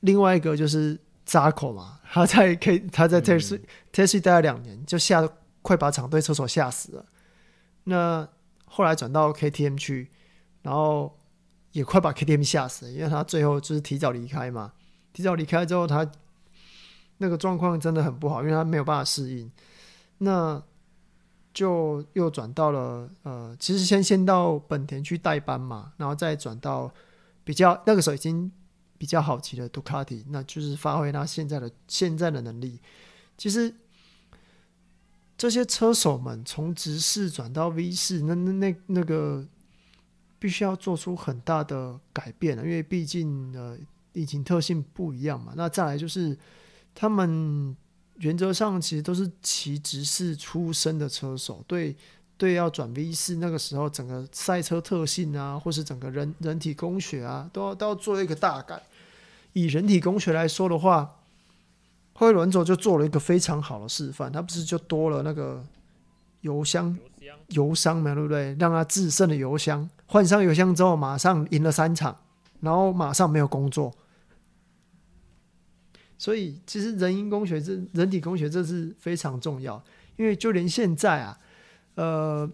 [0.00, 3.60] 另外一个就是扎口嘛， 他在 K 他在 Tech
[3.92, 5.28] 3待了两年，就吓
[5.62, 7.04] 快把厂队车手吓死了。
[7.84, 8.28] 那
[8.66, 10.10] 后来转到 KTM 去，
[10.62, 11.18] 然后
[11.72, 14.72] 也快把 KTM 吓死了，因为他最后就是提早离开嘛。
[15.12, 16.08] 提早离开之后，他
[17.16, 19.50] 那个状况真的很不好，因为他没有办法适应。
[20.18, 20.62] 那
[21.52, 26.92] 就又转到了呃，其实先先到本田去代班嘛，然后再转到
[27.42, 28.52] 比较那个时候已经。
[28.98, 32.78] 比较好骑的杜卡迪，那就是发挥他现在的现在的能力。
[33.38, 33.72] 其实
[35.36, 39.46] 这些车手们从直四转到 V 四，那那那那个
[40.38, 43.78] 必须要做出很大的改变，因为毕竟呃
[44.14, 45.54] 引擎特性不一样嘛。
[45.56, 46.36] 那再来就是
[46.94, 47.76] 他们
[48.16, 51.96] 原则上其实都是骑直四出身的车手，对。
[52.38, 58.80] 对，要转 V 四，那个时候整个赛车特性啊，或是整个人人体工学啊，都要都要做一个大改。
[59.54, 61.16] 以人体工学来说的话，
[62.12, 65.64] 后来伦佐就做了一个非常好的示范，他不是就多了那个
[66.42, 66.96] 油箱、
[67.48, 68.54] 油箱嘛，对不对？
[68.60, 72.16] 让他制胜的油箱，换上油箱之后，马上赢了三场，
[72.60, 73.92] 然后马上没有工作。
[76.16, 79.82] 所以，其实人因工学这人体工学这是非常重要，
[80.14, 81.36] 因为就连现在啊。
[81.98, 82.48] 呃，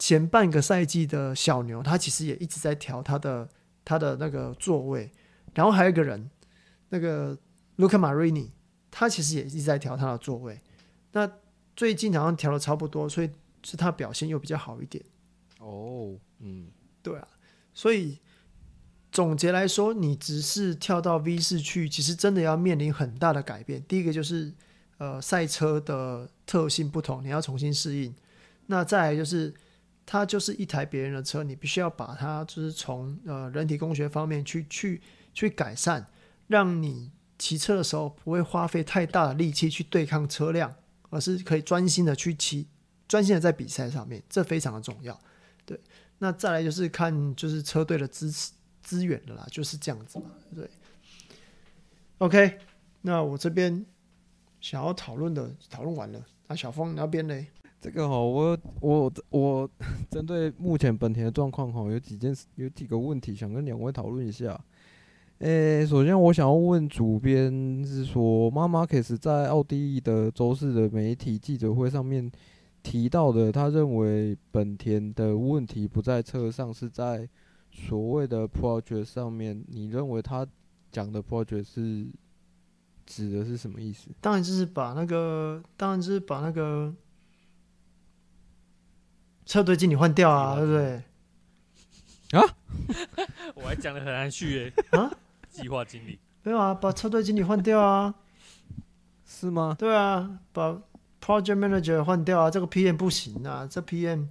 [0.00, 3.48] 前半个赛季的小牛，他其实也一直在调他的
[3.84, 5.12] 他的那个座位，
[5.54, 6.28] 然后还有一个人，
[6.88, 7.38] 那个
[7.76, 8.48] Luca Marini，
[8.90, 10.60] 他其实也一直在调他的座位。
[11.12, 11.30] 那
[11.76, 13.30] 最近好像调的差不多，所以
[13.62, 15.04] 是他表现又比较好一点。
[15.60, 16.66] 哦，嗯，
[17.00, 17.28] 对啊，
[17.72, 18.18] 所以
[19.12, 23.80] 总结来说，你只是跳到 V 四去，其实真的要面临很大的改变。
[23.84, 24.52] 第一个就是
[24.98, 28.12] 呃赛车的特性不同，你要重新适应。
[28.70, 29.52] 那再来就是
[30.06, 35.02] 它就是一台别人的车，你必须要把它就是从呃人体工学方面去去
[35.34, 36.06] 去改善，
[36.46, 40.74] 让你骑车的时候不会花费太大的力气去对抗车辆。
[41.12, 42.68] 而是可以专心的去骑，
[43.08, 45.20] 专心的在比赛上面，这非常的重要。
[45.66, 45.76] 对，
[46.18, 50.26] 那再来就是看就是车队的支持资源的啦，就是这样子嘛。
[50.54, 50.70] 对
[52.18, 52.60] ，OK，
[53.00, 53.84] 那我这边
[54.60, 57.44] 想要讨论的讨论完了，那小峰那边呢？
[57.80, 59.70] 这个哈，我我我
[60.10, 64.58] 针对目前本田的状况哈，有几件有几个问题想跟两位讨论一下。
[65.38, 67.50] 诶、首先我想要问主编
[67.82, 72.30] 是说，马马克斯在奥地利的周四的媒体记者会上面
[72.82, 77.26] 提到的，他认为本田的问题不在车上，是在
[77.70, 79.64] 所谓的 project 上面。
[79.68, 80.46] 你认为他
[80.92, 82.06] 讲的 project 是
[83.06, 84.10] 指的是什么意思？
[84.20, 86.94] 当然就是把那个，当然就是把那个
[89.50, 91.02] 车队经理换掉啊，对不对？
[92.38, 92.54] 啊？
[93.56, 94.72] 我还讲得很含蓄诶。
[94.96, 95.10] 啊？
[95.50, 98.14] 计划经理没有啊，把车队经理换掉啊，
[99.26, 99.74] 是吗？
[99.76, 100.80] 对啊，把
[101.20, 104.28] project manager 换掉啊，这个 PM 不行啊，这 PM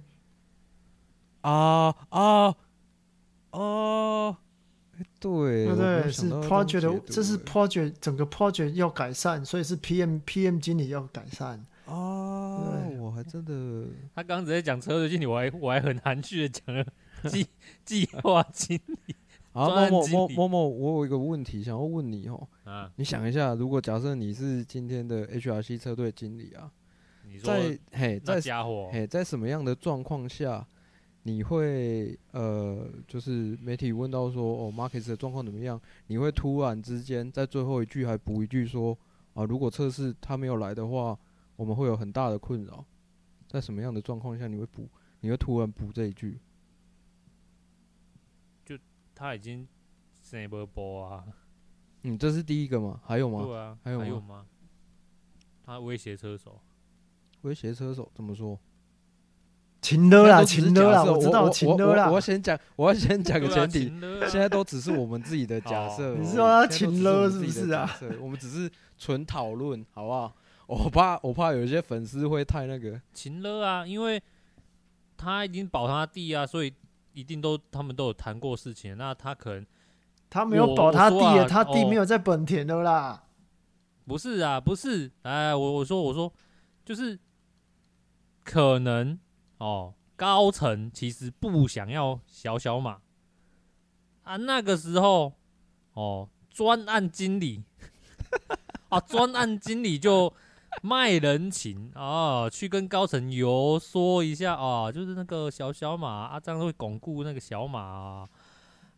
[1.42, 2.54] 啊啊
[3.50, 4.38] 啊，
[5.20, 11.62] 对，对对，是 project 的，这是 project 整个 project 要改善，所以是 PM PM 经理要改善
[13.22, 16.84] 还真的， 他刚刚直接讲车队经理，我还我还很含蓄的讲了
[17.30, 17.46] 计
[17.84, 19.14] 计划经理。
[19.52, 22.48] 啊，某某某某某，我有一个问题想要问你哦。
[22.62, 26.70] 啊，你想一下，如果假设你是今天的 HRC 车队经理啊，
[27.26, 30.64] 你在嘿，在家伙嘿，在什么样的状况下，
[31.24, 35.80] 你会呃，就是媒体问到说哦，Marquez 的状况怎么样？
[36.06, 38.96] 你会突然之间在最后一句还补一句说
[39.34, 41.18] 啊，如果测试他没有来的话，
[41.56, 42.84] 我们会有很大的困扰。
[43.50, 44.88] 在什么样的状况下你会补？
[45.18, 46.38] 你会突然补这一句？
[48.64, 48.78] 就
[49.12, 49.66] 他已经
[50.22, 51.24] 什么播啊？
[52.02, 53.00] 嗯，这是第一个吗？
[53.04, 53.44] 还有吗？
[53.44, 54.04] 对啊，还有吗？
[54.04, 54.46] 还有吗？
[55.64, 56.60] 他威胁车手，
[57.40, 58.56] 威胁车手怎么说？
[59.82, 62.08] 情勒啦，情勒啦，我知道情勒啦。
[62.08, 63.88] 我要先讲，我要先讲个前提，
[64.30, 66.14] 现在都只是我们自己的假设。
[66.14, 67.90] 你是说他情勒是不是啊？
[68.20, 70.36] 我们只是纯讨论，好不好？
[70.70, 74.22] 我怕，我怕有一些粉丝会太那个情勒啊，因为
[75.16, 76.72] 他已经保他弟啊，所以。
[77.12, 79.66] 一定都他们都有谈过事情，那他可能
[80.30, 83.10] 他没有保他弟，啊，他弟没有在本田的啦。
[83.10, 83.20] 哦、
[84.06, 86.32] 不是啊，不是，哎，我我说我说，
[86.84, 87.18] 就是
[88.44, 89.18] 可能
[89.58, 93.00] 哦，高层其实不想要小小马
[94.22, 95.32] 啊，那个时候
[95.94, 97.64] 哦，专案经理
[98.88, 100.32] 啊，专案经理就。
[100.82, 108.28] 卖人情啊，去跟高层游说一下啊，就是那个小小马啊，这样会巩固那个小马啊。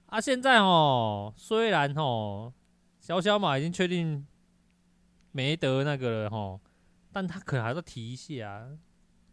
[0.06, 2.52] 啊，现在哦，虽然哦，
[3.00, 4.26] 小小马已经确定
[5.32, 6.60] 没得那个了哈，
[7.10, 8.68] 但他可能还是提一下。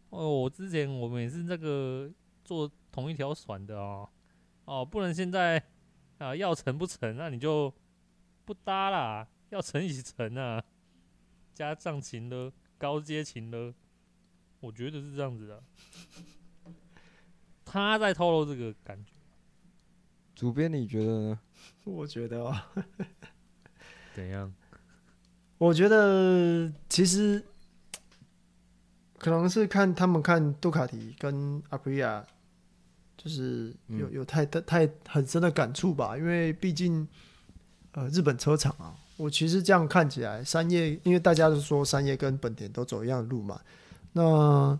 [0.08, 2.10] 哦，我之前我们也是那个
[2.42, 4.08] 坐同一条船的哦，
[4.64, 5.62] 哦，不能现在
[6.18, 7.72] 啊要成不成，那你就
[8.46, 10.62] 不搭啦，要成一起成啊。
[11.60, 13.74] 加上情勒，高阶情勒，
[14.60, 15.62] 我觉得是这样子的。
[17.66, 19.12] 他在透露这个感觉。
[20.34, 21.40] 主编，你觉得呢？
[21.84, 22.56] 我觉得哦，
[24.14, 24.50] 怎样？
[25.58, 27.44] 我觉得其实
[29.18, 32.26] 可能是看他们看杜卡迪跟阿普利亚，
[33.18, 37.06] 就是有有太太很深的感触吧，因为毕竟
[37.92, 38.96] 呃日本车厂啊。
[39.20, 43.60] 我其实这样看起来，三叶因为大家都说三叶跟本田都走一样的路嘛，
[44.14, 44.78] 那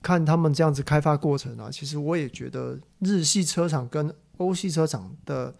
[0.00, 5.52] 看他们这样子开发过程啊，其实我也觉得日系车厂跟欧系车厂的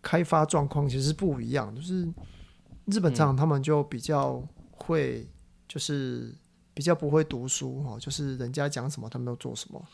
[0.00, 2.06] 开发状况其实不一样，就是
[2.86, 5.28] 日本厂他们就比较会，
[5.66, 6.32] 就是
[6.72, 9.84] 比较不会读书哈，就是人家讲什么他们都做什么。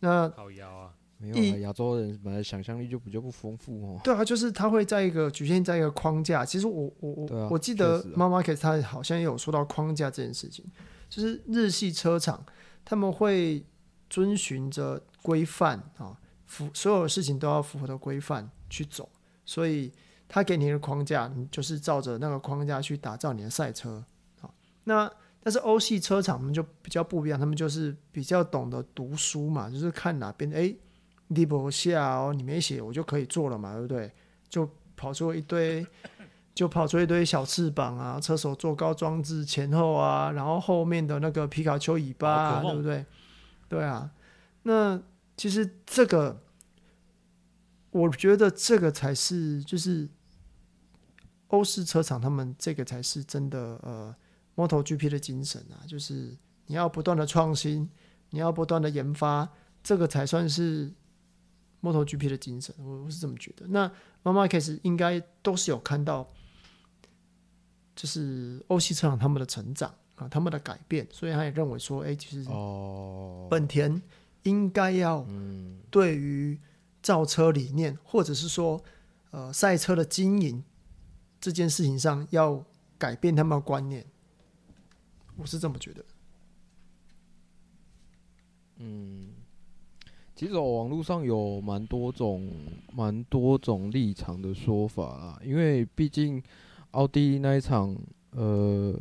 [0.00, 0.92] 那好摇啊。
[1.18, 4.00] 没有啊，亚洲人本来想象力就比较不丰富哦。
[4.04, 6.44] 对啊，就是他会在一个局限在一个框架。
[6.44, 10.64] 其实我我我、啊、我记得 Marquez 他好像也有说到框架这件事情，
[11.08, 12.44] 就是日系车厂
[12.84, 13.64] 他们会
[14.10, 19.08] 遵循着规范啊，符所有的事情都要符合的规范去走，
[19.44, 19.90] 所以
[20.28, 24.04] 他给你的框架，你就是照着那个框架去打造你的赛车
[24.40, 24.50] 啊。
[24.84, 25.10] 那
[25.42, 30.74] 但是欧系车厂他们就比较不一样，他们就是比较懂得读书嘛，就是看哪边哎，
[31.28, 34.12] 你不下哦，你没写我就可以做了嘛，对不对？
[34.48, 35.86] 就跑出一堆，
[36.54, 43.04] 就跑出一堆小翅膀啊，车手坐高装置前后啊，然后后面的那个皮卡丘尾巴啊，对不对？
[43.68, 44.10] 对啊，
[44.62, 45.02] 那
[45.36, 46.40] 其实这个，
[47.90, 50.08] 我觉得这个才是就是
[51.48, 54.14] 欧式车厂他们这个才是真的呃
[54.54, 57.90] ，MotoGP 的精神啊，就是你要不断的创新，
[58.30, 59.48] 你要不断的研发，
[59.82, 60.92] 这个才算是
[61.92, 63.66] MotoGP 的精神，我我是这么觉得。
[63.68, 63.88] 那
[64.22, 66.28] Marc Marquez 应该都是有看到，
[67.94, 69.94] 就是欧系车厂他们的成长。
[70.16, 72.48] 啊，他们的改变，所以他也认为说，哎、欸，其实
[73.50, 74.00] 本田
[74.44, 75.26] 应该要
[75.90, 76.58] 对于
[77.02, 78.82] 造车理念，或者是说，
[79.30, 80.64] 呃，赛车的经营
[81.38, 82.64] 这件事情上，要
[82.96, 84.06] 改变他们的观念。
[85.36, 86.02] 我是这么觉得。
[88.76, 89.34] 嗯，
[90.36, 92.48] 其实我网络上有蛮多种、
[92.94, 96.40] 蛮多种立场的说法啦，因为毕竟
[96.92, 97.96] 奥地利那一场，
[98.30, 98.94] 呃。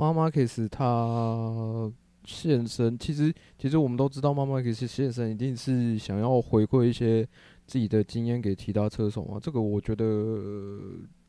[0.00, 1.92] 妈妈克斯他
[2.24, 7.26] 现身，其实其实我们都知道，妈妈克斯现身一定是想要回馈一些
[7.66, 9.40] 自己的经验给其他车手嘛。
[9.42, 10.38] 这个我觉得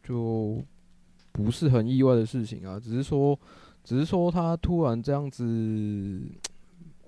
[0.04, 0.64] 就
[1.32, 3.36] 不是很意外的事情啊，只是说，
[3.84, 6.22] 只是说他突然这样子，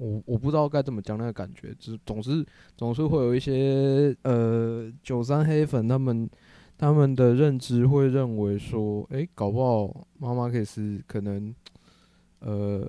[0.02, 2.46] 我我不知道该怎么讲那个感觉，只总是
[2.76, 6.30] 总是会有一些呃九三黑粉他们。
[6.78, 11.54] 他们的认知会认为说，诶，搞不好妈妈可以是可能，
[12.40, 12.84] 呃，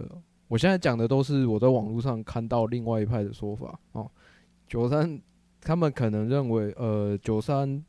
[0.48, 4.10] 我现在讲的都是我在网络上看到另外一派的说法哦。
[4.66, 5.20] 九三
[5.60, 7.84] 他们可能认为，呃，九三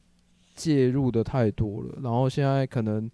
[0.55, 3.09] 介入的太多了，然后现在可能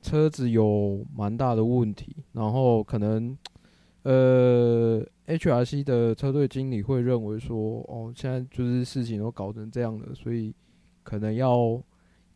[0.00, 3.36] 车子有蛮大的问题，然后可能，
[4.02, 10.54] 呃，HRC 的车队经理会认为说，哦，现在就是事情都搞成这样了，所以
[11.02, 11.82] 可能要。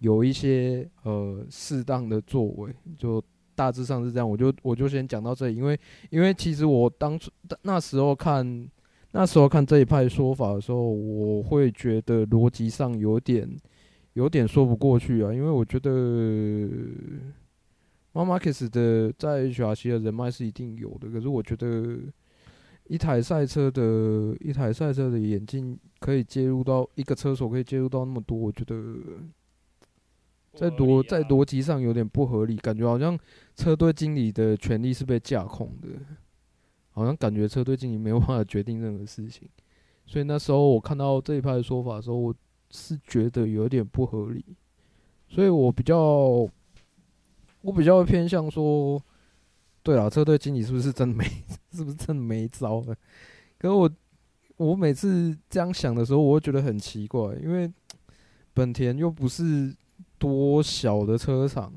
[0.01, 3.23] 有一些呃适当的作为，就
[3.55, 4.29] 大致上是这样。
[4.29, 5.79] 我就我就先讲到这里，因为
[6.11, 7.31] 因为其实我当初
[7.63, 8.69] 那时候看
[9.13, 13.49] 那时候看这一派说法的时候，我会觉得逻辑上有点
[14.13, 15.33] 有点说不过去啊。
[15.33, 15.91] 因为我觉得
[18.15, 21.99] 马马克斯的在 HRC 的人脉是一定有的，可是我觉得
[22.85, 28.75] 一台赛车的一台赛车的眼镜可以介入到一个车手可以介入到那么多，我觉得。
[30.57, 33.19] 在逻在逻辑上有点不合理，感觉好像
[33.57, 35.89] 车队经理的权利是被架空的，
[36.93, 39.49] 好像感觉车队经理没有办法决定任何事情，
[40.07, 42.33] 所以那时候我看到这一派的说法的时候，我
[42.71, 44.45] 是觉得有点不合理，
[45.27, 46.49] 所以我比较
[47.65, 49.03] 我比较偏向说，
[49.83, 51.25] 对啊，车队经理是不是真的没
[51.73, 52.95] 是不是真的没招了？
[53.59, 53.91] 可是我
[54.57, 57.69] 我每次这样想的时候，我会觉得很奇怪，因为
[58.53, 59.75] 本田又不是。
[60.17, 61.71] 多小的车厂，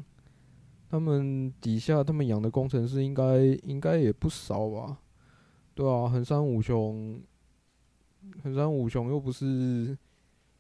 [0.90, 5.00] 他们底下他们养的工程师应该应该也不少吧？
[5.76, 7.20] 对啊，横山武雄，
[8.42, 9.98] 横山武雄又不是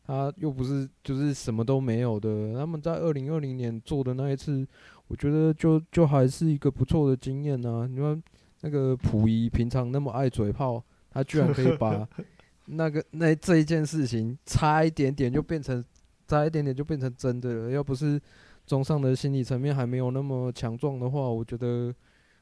[0.03, 2.55] 他又不是就是什么都没有的。
[2.55, 4.67] 他们在二零二零年做的那一次，
[5.07, 7.87] 我觉得就就还是一个不错的经验啊。
[7.87, 8.17] 你说
[8.61, 12.07] 那个溥仪平常那么爱嘴炮，他居然可以把
[12.65, 15.83] 那个那这一件事情差一点点就变成。
[16.29, 17.71] 差一点点就变成真的了。
[17.71, 18.21] 要不是
[18.65, 21.95] 中上的心理层面还没有那么强壮的话，我觉得，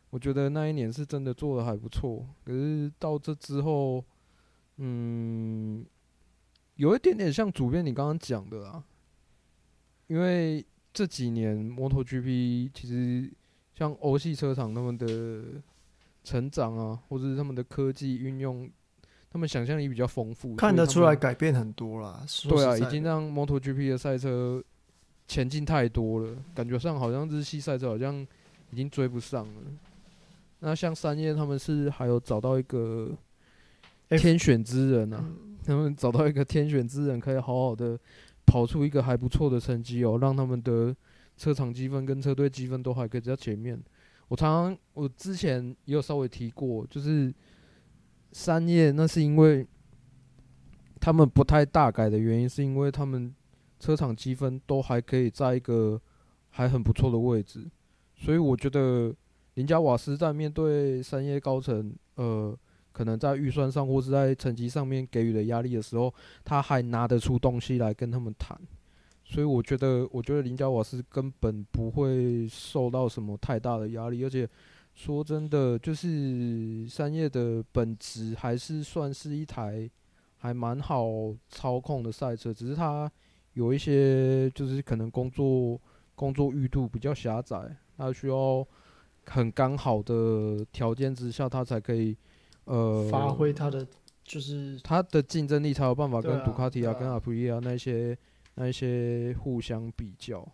[0.09, 2.27] 我觉得那一年是真的做的还不错。
[2.43, 4.03] 可是到这之后，
[4.77, 5.85] 嗯，
[6.77, 8.83] 有一点点像主编你刚刚讲的啊，
[10.07, 13.29] 因为这几年 MotoGP 其实
[13.77, 15.61] 像欧系车厂他们的
[16.23, 18.67] 成长啊，或者是他们的科技运用。
[19.31, 22.25] 他们想象力比较丰富，看得出来改变很多啦。
[22.47, 24.63] 对啊，已经让 MotoGP 的赛车
[25.27, 28.25] 前进太多了，感觉上好像日系赛车好像
[28.71, 29.61] 已经追不上了。
[30.59, 33.11] 那像三叶他们是还有找到一个
[34.11, 35.21] 天选之人啊，
[35.65, 37.99] 他们找到一个天选之人，可以好好的
[38.45, 40.95] 跑出一个还不错的成绩哦，让他们的
[41.37, 43.81] 车厂积分跟车队积分都还可以在前面。
[44.27, 47.33] 我常常我之前也有稍微提过，就是。
[48.37, 49.65] 三叶那是因为
[50.99, 53.33] 他们不太大改的原因，是因为他们
[53.79, 56.01] 车厂积分都还可以在一个
[56.49, 57.65] 还很不错的位置，
[58.13, 59.15] 所以我觉得
[59.53, 62.53] 林加瓦斯在面对三叶高层，呃，
[62.95, 66.13] 可能在预算上或是在成绩上面给予的压力的时候，
[66.45, 68.57] 他还拿得出东西来跟他们谈，
[69.25, 74.47] 所以我觉得，我觉得林家瓦斯根本不会受到什么太大的压力，而且。
[74.97, 79.91] 说真的，就是三叶的本质还是算是一台
[80.37, 83.11] 还蛮好操控的赛车，只是它
[83.55, 85.77] 有一些就是可能工作
[86.15, 88.65] 工作域度比较狭窄，它需要
[89.25, 92.15] 很刚好的条件之下，它才可以
[92.65, 93.87] 呃发挥他的
[94.23, 98.17] 就是他的竞争力，才有办法跟杜卡迪啊、跟阿普利亚那些
[98.55, 100.47] 那一些互相比较。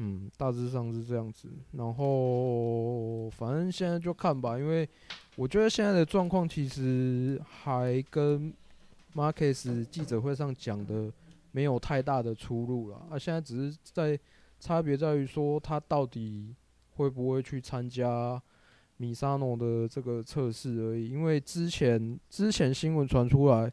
[0.00, 1.48] 嗯，大致上是这样子。
[1.72, 4.88] 然后反正现在就看吧，因为
[5.34, 8.54] 我觉得现在的状况其实还跟
[9.12, 11.12] Marcus 记者会上讲的
[11.50, 13.06] 没有太大的出入了。
[13.10, 14.16] 啊，现在只是在
[14.60, 16.54] 差别在于说他到底
[16.90, 18.40] 会不会去参加
[18.98, 21.08] 米萨诺的这个测试而已。
[21.08, 23.72] 因为之前之前新闻传出来。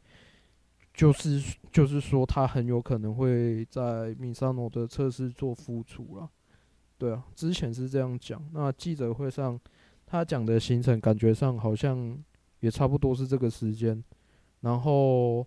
[0.97, 6.29] 就是就是说，他很有可能会在米萨诺的测试做复出了。
[6.97, 8.41] 对啊，之前是这样讲。
[8.53, 9.59] 那记者会上
[10.05, 12.17] 他讲的行程，感觉上好像
[12.61, 14.01] 也差不多是这个时间。
[14.61, 15.45] 然后，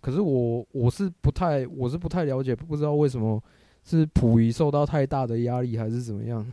[0.00, 3.42] 可是我我是不太我是不太了解，不知道为什么
[3.82, 6.48] 是溥仪受到太大的压力，还是怎么样？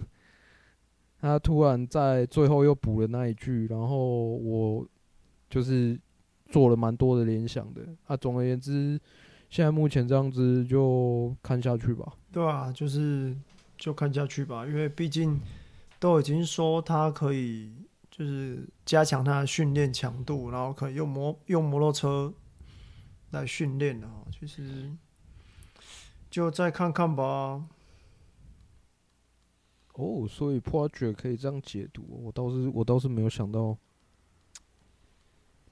[1.24, 4.88] 他突然在最后又补了那一句，然后我
[5.50, 6.00] 就是。
[6.52, 9.00] 做了蛮多的联想的啊，总而言之，
[9.50, 12.14] 现在目前这样子就看下去吧。
[12.32, 13.36] 对啊，就是
[13.76, 15.40] 就看下去吧，因为毕竟
[16.00, 17.74] 都已经说他可以
[18.12, 22.32] 就是加强他的训练强度，然后可以用摩用摩托车
[23.32, 24.08] 来训练了。
[24.32, 24.92] 其实
[26.30, 27.64] 就再看看吧。
[29.94, 33.78] 哦，所以 Project 可以这样解读，我倒是我倒是没有想到。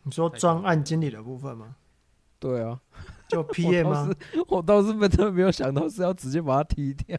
[0.04, 1.76] 你说专案经理的部分吗？
[2.40, 2.80] 对啊，
[3.28, 4.10] 就 PM 吗？
[4.48, 7.18] 我倒是真的没有想到是要直接把他踢掉。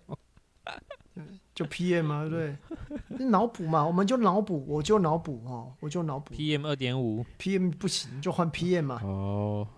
[1.54, 2.28] 就 PM 吗？
[2.28, 2.56] 对，
[3.26, 6.34] 脑补嘛，我们就脑补，我就脑补哦，我就脑补。
[6.34, 9.00] PM 二点五，PM 不行就换 PM 嘛。
[9.04, 9.68] 哦。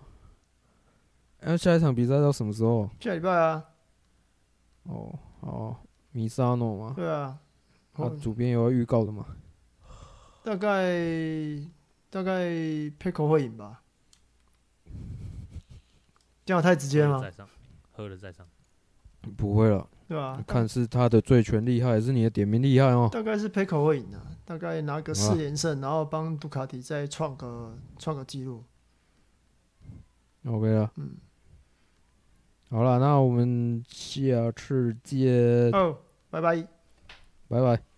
[1.41, 2.89] 那下一场比赛到什么时候？
[2.99, 3.63] 下礼拜啊。
[4.83, 5.75] 哦哦，
[6.15, 6.93] 米萨诺吗？
[6.95, 7.37] 对啊。
[7.93, 9.25] 啊，主编有要预告的吗？
[10.43, 11.61] 大概。
[12.07, 12.45] 大概
[12.97, 13.81] Pecco 会赢吧，
[16.45, 17.29] 这样太直接了吗？
[17.91, 18.47] 喝了再上，
[19.35, 20.41] 不会了，对啊？
[20.47, 23.09] 看是他的醉拳厉害，还是你的点名厉害哦？
[23.11, 28.63] 大概是 Pecco 会赢啊，大概拿个四连胜，然后帮杜卡迪再创个创个记录。
[30.45, 31.17] OK 了，嗯，
[32.69, 35.69] 好了，那我们下次见。
[35.71, 35.97] 哦，
[36.35, 36.67] 拜拜，
[37.47, 37.94] 拜拜。